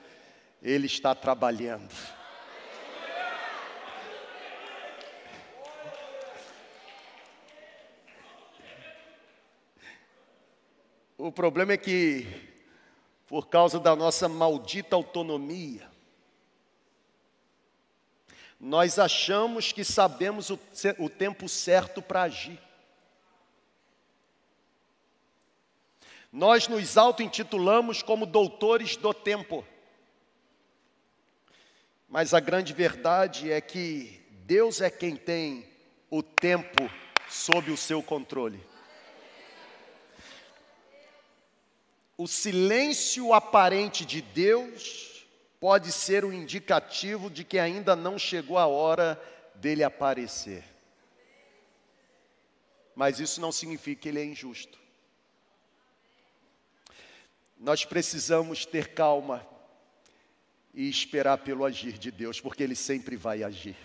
ele 0.64 0.88
está 0.88 1.14
trabalhando. 1.14 1.94
O 11.24 11.32
problema 11.32 11.74
é 11.74 11.78
que, 11.78 12.26
por 13.28 13.48
causa 13.48 13.80
da 13.80 13.96
nossa 13.96 14.28
maldita 14.28 14.96
autonomia, 14.96 15.88
nós 18.60 18.98
achamos 18.98 19.72
que 19.72 19.84
sabemos 19.84 20.50
o, 20.50 20.60
o 20.98 21.08
tempo 21.08 21.48
certo 21.48 22.02
para 22.02 22.24
agir. 22.24 22.60
Nós 26.32 26.68
nos 26.68 26.98
auto-intitulamos 26.98 28.02
como 28.02 28.26
doutores 28.26 28.96
do 28.96 29.14
tempo. 29.14 29.64
Mas 32.10 32.34
a 32.34 32.40
grande 32.40 32.74
verdade 32.74 33.52
é 33.52 33.62
que 33.62 34.26
Deus 34.48 34.82
é 34.82 34.90
quem 34.90 35.16
tem 35.16 35.70
o 36.10 36.24
tempo 36.24 36.90
sob 37.30 37.70
o 37.70 37.78
seu 37.78 38.02
controle. 38.02 38.71
O 42.22 42.28
silêncio 42.28 43.34
aparente 43.34 44.06
de 44.06 44.22
Deus 44.22 45.26
pode 45.60 45.92
ser 45.92 46.24
um 46.24 46.32
indicativo 46.32 47.32
de 47.32 47.44
que 47.44 47.58
ainda 47.58 47.96
não 47.96 48.20
chegou 48.20 48.60
a 48.60 48.68
hora 48.68 49.20
dele 49.56 49.84
aparecer. 49.84 50.64
Mas 52.94 53.20
isso 53.20 53.42
não 53.42 53.52
significa 53.52 54.04
que 54.04 54.10
ele 54.10 54.20
é 54.20 54.24
injusto. 54.24 54.80
Nós 57.58 57.86
precisamos 57.86 58.68
ter 58.68 58.90
calma 58.90 59.44
e 60.76 60.88
esperar 60.88 61.40
pelo 61.40 61.66
agir 61.66 61.98
de 61.98 62.12
Deus, 62.12 62.40
porque 62.40 62.62
Ele 62.62 62.76
sempre 62.76 63.16
vai 63.16 63.44
agir. 63.44 63.76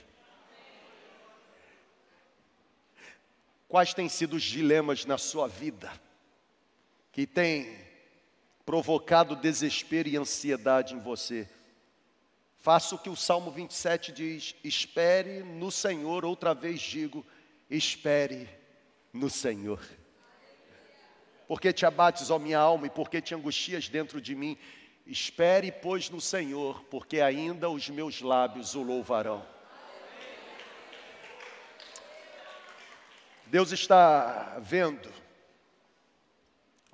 Quais 3.66 3.94
têm 3.94 4.10
sido 4.10 4.36
os 4.36 4.42
dilemas 4.42 5.06
na 5.06 5.16
sua 5.16 5.48
vida 5.48 5.90
que 7.12 7.26
tem 7.26 7.85
provocado 8.66 9.36
desespero 9.36 10.08
e 10.08 10.16
ansiedade 10.16 10.92
em 10.92 10.98
você. 10.98 11.48
Faça 12.58 12.96
o 12.96 12.98
que 12.98 13.08
o 13.08 13.14
Salmo 13.14 13.52
27 13.52 14.10
diz: 14.10 14.56
espere 14.64 15.44
no 15.44 15.70
Senhor. 15.70 16.24
Outra 16.24 16.52
vez 16.52 16.80
digo: 16.80 17.24
espere 17.70 18.48
no 19.12 19.30
Senhor. 19.30 19.80
Porque 21.46 21.72
te 21.72 21.86
abates, 21.86 22.28
ó 22.28 22.40
minha 22.40 22.58
alma, 22.58 22.88
e 22.88 22.90
porque 22.90 23.22
te 23.22 23.32
angustias 23.32 23.88
dentro 23.88 24.20
de 24.20 24.34
mim? 24.34 24.58
Espere, 25.06 25.70
pois, 25.70 26.10
no 26.10 26.20
Senhor, 26.20 26.82
porque 26.90 27.20
ainda 27.20 27.70
os 27.70 27.88
meus 27.88 28.20
lábios 28.20 28.74
o 28.74 28.82
louvarão. 28.82 29.46
Deus 33.46 33.70
está 33.70 34.58
vendo 34.58 35.08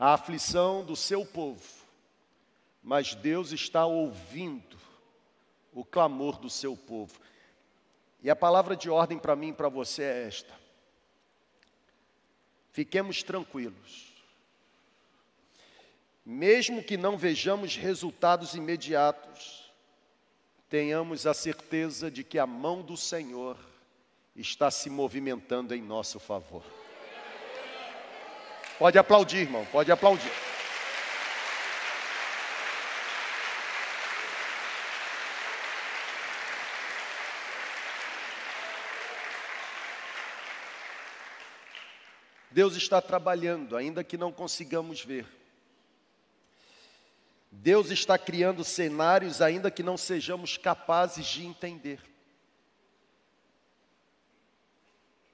a 0.03 0.15
aflição 0.15 0.85
do 0.85 0.97
seu 0.97 1.25
povo, 1.25 1.63
mas 2.83 3.15
Deus 3.15 3.53
está 3.53 3.87
ouvindo 3.87 4.77
o 5.73 5.85
clamor 5.85 6.41
do 6.41 6.51
seu 6.51 6.77
povo. 6.77 7.21
E 8.21 8.29
a 8.29 8.35
palavra 8.35 8.75
de 8.75 8.91
ordem 8.91 9.17
para 9.17 9.37
mim 9.37 9.51
e 9.51 9.53
para 9.53 9.69
você 9.69 10.03
é 10.03 10.27
esta: 10.27 10.53
fiquemos 12.73 13.23
tranquilos. 13.23 14.13
Mesmo 16.27 16.83
que 16.83 16.97
não 16.97 17.17
vejamos 17.17 17.77
resultados 17.77 18.55
imediatos, 18.55 19.73
tenhamos 20.69 21.29
a 21.29 21.33
certeza 21.33 22.11
de 22.11 22.25
que 22.25 22.41
a 22.41 22.47
mão 22.47 22.83
do 22.83 22.97
Senhor 22.97 23.57
está 24.35 24.69
se 24.69 24.91
movimentando 24.91 25.73
em 25.73 25.81
nosso 25.81 26.19
favor. 26.19 26.65
Pode 28.79 28.99
aplaudir, 28.99 29.39
irmão, 29.39 29.65
pode 29.67 29.93
aplaudir. 29.93 30.31
Deus 42.53 42.77
está 42.77 43.01
trabalhando, 43.01 43.77
ainda 43.77 44.05
que 44.05 44.19
não 44.19 44.31
consigamos 44.31 45.03
ver. 45.03 45.27
Deus 47.51 47.91
está 47.91 48.19
criando 48.19 48.63
cenários, 48.63 49.41
ainda 49.41 49.71
que 49.71 49.83
não 49.83 49.97
sejamos 49.97 50.57
capazes 50.59 51.27
de 51.27 51.47
entender. 51.47 52.12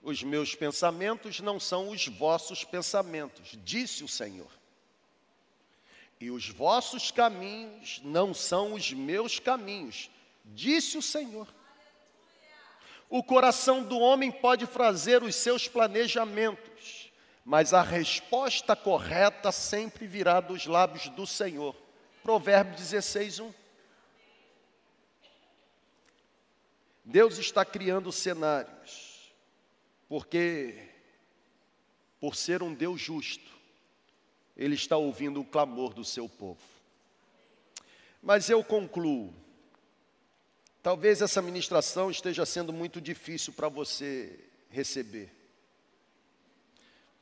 Os 0.03 0.23
meus 0.23 0.55
pensamentos 0.55 1.41
não 1.41 1.59
são 1.59 1.89
os 1.91 2.07
vossos 2.07 2.65
pensamentos, 2.65 3.59
disse 3.65 4.05
o 4.05 4.09
Senhor. 4.09 4.51
E 6.21 6.31
os 6.31 6.49
vossos 6.49 7.11
caminhos 7.11 8.01
não 8.05 8.33
são 8.33 8.75
os 8.75 8.93
meus 8.93 9.39
caminhos, 9.39 10.11
disse 10.45 10.97
o 10.97 11.03
Senhor. 11.03 11.47
O 13.11 13.23
coração 13.23 13.83
do 13.83 13.99
homem 13.99 14.31
pode 14.31 14.67
fazer 14.67 15.23
os 15.23 15.35
seus 15.35 15.67
planejamentos, 15.67 17.11
mas 17.45 17.73
a 17.73 17.83
resposta 17.83 18.77
correta 18.77 19.51
sempre 19.51 20.07
virá 20.07 20.41
dos 20.41 20.67
lábios 20.67 21.09
do 21.11 21.27
Senhor. 21.27 21.75
Provérbio 22.23 22.77
16, 22.77 23.41
1. 23.41 23.55
Deus 27.05 27.39
está 27.39 27.65
criando 27.65 28.13
cenários 28.13 29.08
porque, 30.09 30.75
por 32.19 32.35
ser 32.35 32.63
um 32.63 32.73
Deus 32.73 33.01
justo, 33.01 33.51
Ele 34.57 34.75
está 34.75 34.97
ouvindo 34.97 35.41
o 35.41 35.45
clamor 35.45 35.93
do 35.93 36.05
seu 36.05 36.29
povo. 36.29 36.61
Mas 38.23 38.49
eu 38.49 38.65
concluo. 38.65 39.33
Talvez 40.83 41.21
essa 41.21 41.43
ministração 41.43 42.11
esteja 42.11 42.47
sendo 42.47 42.73
muito 42.73 43.01
difícil 43.01 43.53
para 43.53 43.69
você 43.69 44.39
receber. 44.71 45.31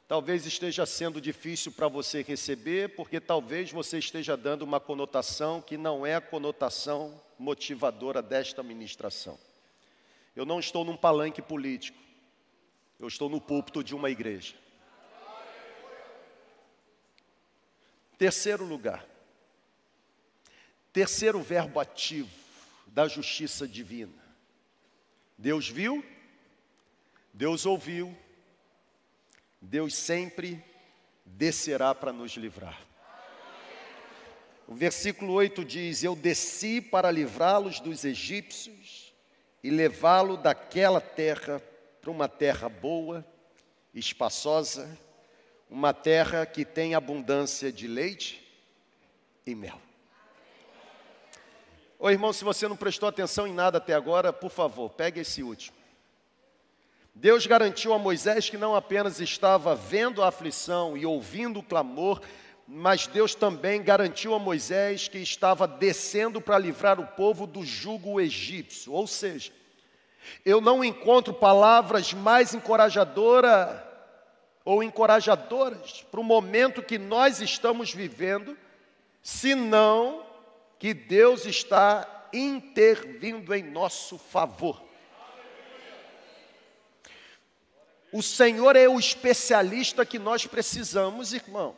Talvez 0.09 0.47
esteja 0.47 0.87
sendo 0.87 1.20
difícil 1.20 1.72
para 1.72 1.89
você 1.89 2.22
receber, 2.22 2.95
porque 2.95 3.18
talvez 3.18 3.72
você 3.72 3.99
esteja 3.99 4.37
dando 4.37 4.62
uma 4.62 4.78
conotação 4.78 5.61
que 5.61 5.76
não 5.76 6.07
é 6.07 6.14
a 6.14 6.20
conotação 6.20 7.20
motivadora 7.37 8.22
desta 8.22 8.62
ministração. 8.62 9.37
Eu 10.37 10.47
não 10.47 10.61
estou 10.61 10.84
num 10.84 10.97
palanque 10.97 11.43
político. 11.43 12.06
Eu 12.99 13.09
estou 13.09 13.28
no 13.28 13.40
púlpito 13.40 13.84
de 13.84 13.94
uma 13.94 14.09
igreja. 14.09 14.55
Terceiro 18.18 18.64
lugar. 18.64 19.05
Terceiro 20.92 21.42
verbo 21.42 21.78
ativo 21.78 22.30
da 22.86 23.07
justiça 23.07 23.68
divina. 23.68 24.24
Deus 25.36 25.68
viu, 25.68 26.03
Deus 27.34 27.66
ouviu, 27.66 28.16
Deus 29.61 29.94
sempre 29.94 30.64
descerá 31.26 31.94
para 31.94 32.12
nos 32.12 32.32
livrar. 32.32 32.80
O 34.66 34.74
versículo 34.74 35.34
8 35.34 35.62
diz: 35.62 36.03
Eu 36.03 36.16
desci 36.16 36.80
para 36.80 37.11
livrá-los 37.11 37.78
dos 37.78 38.03
egípcios 38.05 39.12
e 39.62 39.68
levá-lo 39.68 40.38
daquela 40.38 41.01
terra 41.01 41.62
para 42.07 42.13
uma 42.13 42.29
terra 42.29 42.69
boa, 42.69 43.27
espaçosa, 43.93 44.97
uma 45.69 45.93
terra 45.93 46.47
que 46.47 46.65
tem 46.65 46.95
abundância 46.95 47.73
de 47.73 47.89
leite 47.89 48.49
e 49.45 49.57
mel. 49.57 49.81
Ô 51.99 52.09
irmão, 52.09 52.33
se 52.33 52.45
você 52.45 52.69
não 52.69 52.77
prestou 52.77 53.09
atenção 53.09 53.45
em 53.45 53.53
nada 53.53 53.79
até 53.79 53.93
agora, 53.93 54.33
por 54.33 54.53
favor, 54.53 54.91
pegue 54.91 55.19
esse 55.19 55.43
último. 55.43 55.77
Deus 57.13 57.45
garantiu 57.45 57.93
a 57.93 57.99
Moisés 57.99 58.49
que 58.49 58.57
não 58.57 58.77
apenas 58.77 59.19
estava 59.19 59.75
vendo 59.75 60.23
a 60.23 60.29
aflição 60.29 60.97
e 60.97 61.05
ouvindo 61.05 61.59
o 61.59 61.65
clamor, 61.65 62.21
mas 62.69 63.09
Deus 63.09 63.35
também 63.35 63.83
garantiu 63.83 64.33
a 64.33 64.39
Moisés 64.39 65.09
que 65.09 65.19
estava 65.19 65.67
descendo 65.67 66.41
para 66.41 66.57
livrar 66.57 67.01
o 67.01 67.07
povo 67.09 67.49
do 67.49 67.65
jugo 67.65 68.21
egípcio. 68.21 68.93
Ou 68.93 69.09
seja, 69.09 69.51
eu 70.45 70.61
não 70.61 70.85
encontro 70.85 71.33
palavras 71.33 72.12
mais 72.12 72.55
encorajadoras 72.55 73.81
ou 74.64 74.83
encorajadoras 74.83 76.05
para 76.11 76.20
o 76.20 76.24
momento 76.24 76.83
que 76.83 76.99
nós 76.99 77.41
estamos 77.41 77.93
vivendo, 77.93 78.57
senão 79.22 80.27
que 80.79 80.93
Deus 80.93 81.47
está 81.47 82.29
intervindo 82.33 83.55
em 83.55 83.62
nosso 83.62 84.18
favor. 84.18 84.83
O 88.12 88.22
Senhor 88.22 88.77
é 88.77 88.89
o 88.89 88.99
especialista 88.99 90.07
que 90.07 90.18
nós 90.18 90.47
precisamos, 90.47 91.33
irmãos. 91.33 91.77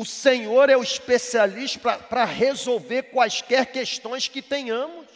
O 0.00 0.04
Senhor 0.06 0.70
é 0.70 0.76
o 0.78 0.82
especialista 0.82 1.98
para 1.98 2.24
resolver 2.24 3.02
quaisquer 3.12 3.70
questões 3.70 4.28
que 4.28 4.40
tenhamos. 4.40 5.06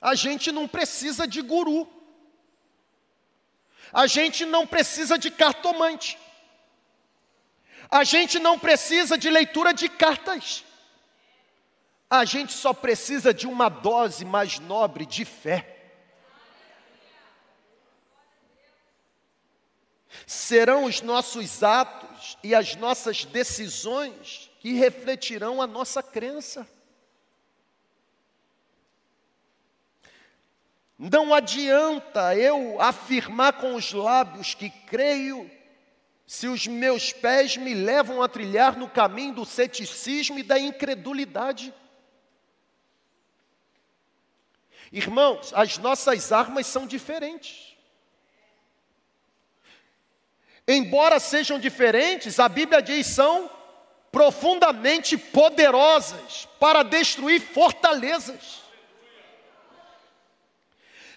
A 0.00 0.14
gente 0.14 0.52
não 0.52 0.68
precisa 0.68 1.26
de 1.26 1.42
guru. 1.42 1.88
A 3.92 4.06
gente 4.06 4.46
não 4.46 4.64
precisa 4.64 5.18
de 5.18 5.28
cartomante. 5.28 6.16
A 7.90 8.04
gente 8.04 8.38
não 8.38 8.60
precisa 8.60 9.18
de 9.18 9.28
leitura 9.28 9.74
de 9.74 9.88
cartas. 9.88 10.64
A 12.08 12.24
gente 12.24 12.52
só 12.52 12.72
precisa 12.72 13.34
de 13.34 13.48
uma 13.48 13.68
dose 13.68 14.24
mais 14.24 14.60
nobre 14.60 15.04
de 15.04 15.24
fé. 15.24 15.77
Serão 20.26 20.84
os 20.84 21.00
nossos 21.00 21.62
atos 21.62 22.36
e 22.42 22.54
as 22.54 22.76
nossas 22.76 23.24
decisões 23.24 24.50
que 24.60 24.72
refletirão 24.74 25.62
a 25.62 25.66
nossa 25.66 26.02
crença. 26.02 26.68
Não 30.98 31.32
adianta 31.32 32.34
eu 32.34 32.80
afirmar 32.80 33.52
com 33.52 33.76
os 33.76 33.92
lábios 33.92 34.54
que 34.54 34.68
creio 34.68 35.48
se 36.26 36.48
os 36.48 36.66
meus 36.66 37.12
pés 37.12 37.56
me 37.56 37.72
levam 37.72 38.20
a 38.22 38.28
trilhar 38.28 38.76
no 38.76 38.90
caminho 38.90 39.32
do 39.32 39.46
ceticismo 39.46 40.38
e 40.38 40.42
da 40.42 40.58
incredulidade. 40.58 41.72
Irmãos, 44.90 45.52
as 45.54 45.78
nossas 45.78 46.32
armas 46.32 46.66
são 46.66 46.86
diferentes. 46.86 47.67
Embora 50.70 51.18
sejam 51.18 51.58
diferentes, 51.58 52.38
a 52.38 52.46
Bíblia 52.46 52.82
diz 52.82 53.06
são 53.06 53.50
profundamente 54.12 55.16
poderosas 55.16 56.46
para 56.60 56.82
destruir 56.82 57.40
fortalezas. 57.40 58.62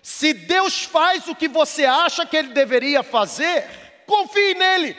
Se 0.01 0.33
Deus 0.33 0.83
faz 0.83 1.27
o 1.27 1.35
que 1.35 1.49
você 1.49 1.83
acha 1.83 2.25
que 2.25 2.37
Ele 2.37 2.53
deveria 2.53 3.03
fazer, 3.03 3.67
confie 4.07 4.53
nele. 4.55 4.97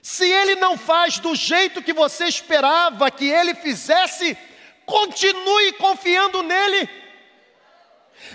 Se 0.00 0.24
ele 0.24 0.54
não 0.54 0.78
faz 0.78 1.18
do 1.18 1.34
jeito 1.34 1.82
que 1.82 1.92
você 1.92 2.26
esperava 2.26 3.10
que 3.10 3.28
ele 3.28 3.56
fizesse, 3.56 4.38
continue 4.84 5.72
confiando 5.72 6.44
nele. 6.44 6.88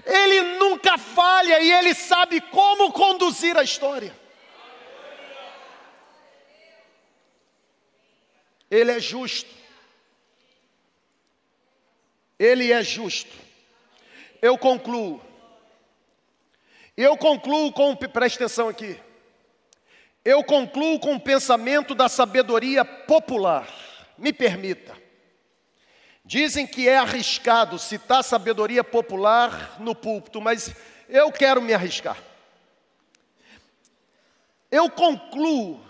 Ele 0.05 0.41
nunca 0.57 0.97
falha 0.97 1.59
e 1.59 1.71
ele 1.71 1.93
sabe 1.93 2.39
como 2.41 2.91
conduzir 2.91 3.57
a 3.57 3.63
história. 3.63 4.15
Ele 8.69 8.91
é 8.91 8.99
justo. 8.99 9.49
Ele 12.39 12.71
é 12.71 12.82
justo. 12.82 13.36
Eu 14.41 14.57
concluo. 14.57 15.21
Eu 16.95 17.17
concluo 17.17 17.71
com, 17.71 17.95
presta 17.95 18.45
atenção 18.45 18.69
aqui. 18.69 18.99
Eu 20.23 20.43
concluo 20.43 20.99
com 20.99 21.15
o 21.15 21.19
pensamento 21.19 21.93
da 21.93 22.07
sabedoria 22.07 22.86
popular. 22.86 23.67
Me 24.17 24.32
permita. 24.32 25.01
Dizem 26.32 26.65
que 26.65 26.88
é 26.88 26.97
arriscado 26.97 27.77
citar 27.77 28.23
sabedoria 28.23 28.86
popular 28.86 29.75
no 29.82 29.93
púlpito, 29.93 30.39
mas 30.39 30.73
eu 31.09 31.29
quero 31.29 31.61
me 31.61 31.73
arriscar. 31.73 32.15
Eu 34.71 34.89
concluo 34.89 35.84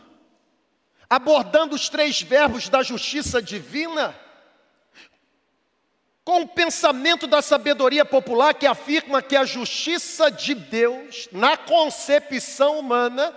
abordando 1.08 1.76
os 1.76 1.90
três 1.90 2.24
verbos 2.24 2.70
da 2.70 2.82
justiça 2.82 3.40
divina 3.40 4.16
com 6.24 6.42
o 6.42 6.48
pensamento 6.48 7.28
da 7.28 7.44
sabedoria 7.44 8.04
popular 8.04 8.56
que 8.56 8.66
afirma 8.66 9.22
que 9.22 9.36
a 9.36 9.46
justiça 9.46 10.32
de 10.32 10.56
Deus, 10.56 11.30
na 11.32 11.56
concepção 11.56 12.80
humana, 12.80 13.32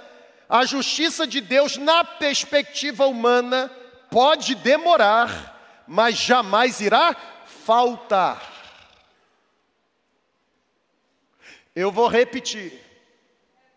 a 0.49 0.65
justiça 0.65 1.27
de 1.27 1.43
Deus, 1.43 1.77
na 1.77 2.03
perspectiva 2.03 3.07
humana, 3.07 3.71
pode 4.11 4.55
demorar, 4.55 5.54
mas 5.87 6.17
jamais 6.17 6.81
irá 6.81 7.15
faltar. 7.47 8.53
Eu 11.75 11.91
vou 11.91 12.09
repetir. 12.09 12.81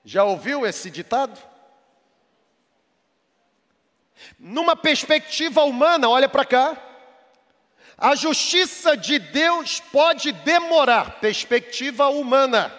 Já 0.04 0.24
ouviu 0.24 0.66
esse 0.66 0.90
ditado? 0.90 1.38
Numa 4.40 4.76
perspectiva 4.76 5.64
humana, 5.64 6.10
olha 6.10 6.30
para 6.30 6.46
cá. 6.46 6.78
A 7.98 8.16
justiça 8.16 8.96
de 8.96 9.18
Deus 9.18 9.80
pode 9.80 10.32
demorar, 10.32 11.20
perspectiva 11.20 12.08
humana, 12.08 12.72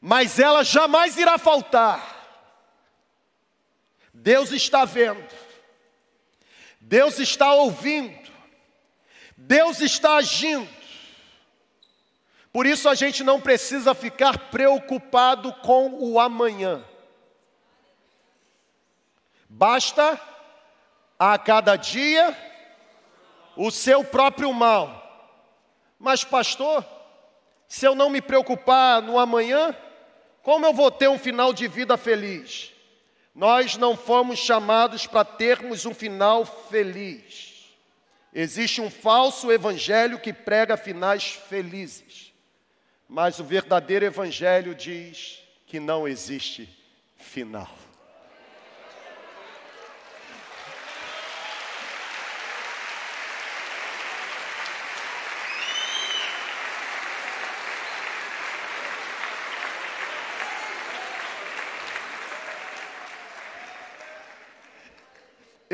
mas 0.00 0.38
ela 0.38 0.62
jamais 0.62 1.16
irá 1.18 1.36
faltar. 1.36 2.14
Deus 4.14 4.52
está 4.52 4.84
vendo, 4.84 5.28
Deus 6.88 7.18
está 7.18 7.52
ouvindo, 7.52 8.30
Deus 9.36 9.80
está 9.80 10.18
agindo. 10.18 10.68
Por 12.52 12.64
isso 12.64 12.88
a 12.88 12.94
gente 12.94 13.24
não 13.24 13.40
precisa 13.40 13.92
ficar 13.92 14.50
preocupado 14.50 15.52
com 15.54 15.98
o 15.98 16.20
amanhã. 16.20 16.84
Basta 19.48 20.18
a 21.18 21.36
cada 21.36 21.74
dia 21.74 22.36
o 23.56 23.68
seu 23.72 24.04
próprio 24.04 24.52
mal. 24.52 25.42
Mas, 25.98 26.22
pastor, 26.22 26.86
se 27.66 27.84
eu 27.84 27.96
não 27.96 28.08
me 28.08 28.22
preocupar 28.22 29.02
no 29.02 29.18
amanhã, 29.18 29.76
como 30.40 30.64
eu 30.64 30.72
vou 30.72 30.92
ter 30.92 31.08
um 31.08 31.18
final 31.18 31.52
de 31.52 31.66
vida 31.66 31.96
feliz? 31.96 32.75
Nós 33.36 33.76
não 33.76 33.94
fomos 33.94 34.38
chamados 34.38 35.06
para 35.06 35.22
termos 35.22 35.84
um 35.84 35.92
final 35.92 36.46
feliz. 36.46 37.66
Existe 38.32 38.80
um 38.80 38.90
falso 38.90 39.52
evangelho 39.52 40.18
que 40.18 40.32
prega 40.32 40.74
finais 40.74 41.32
felizes, 41.34 42.32
mas 43.06 43.38
o 43.38 43.44
verdadeiro 43.44 44.06
evangelho 44.06 44.74
diz 44.74 45.42
que 45.66 45.78
não 45.78 46.08
existe 46.08 46.66
final. 47.18 47.85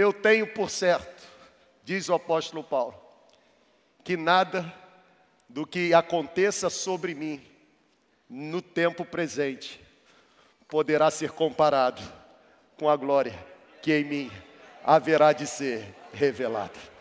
Eu 0.03 0.13
tenho 0.13 0.47
por 0.47 0.69
certo, 0.69 1.23
diz 1.85 2.09
o 2.09 2.15
apóstolo 2.15 2.63
Paulo, 2.63 2.95
que 4.05 4.17
nada 4.17 4.73
do 5.49 5.67
que 5.67 5.95
aconteça 5.95 6.69
sobre 6.69 7.15
mim 7.15 7.41
no 8.29 8.61
tempo 8.61 9.05
presente 9.05 9.81
poderá 10.67 11.11
ser 11.11 11.33
comparado 11.33 12.03
com 12.79 12.89
a 12.89 12.97
glória 12.97 13.39
que 13.83 13.93
em 13.93 14.05
mim 14.05 14.33
haverá 14.85 15.33
de 15.33 15.47
ser 15.47 15.95
revelada. 16.13 16.92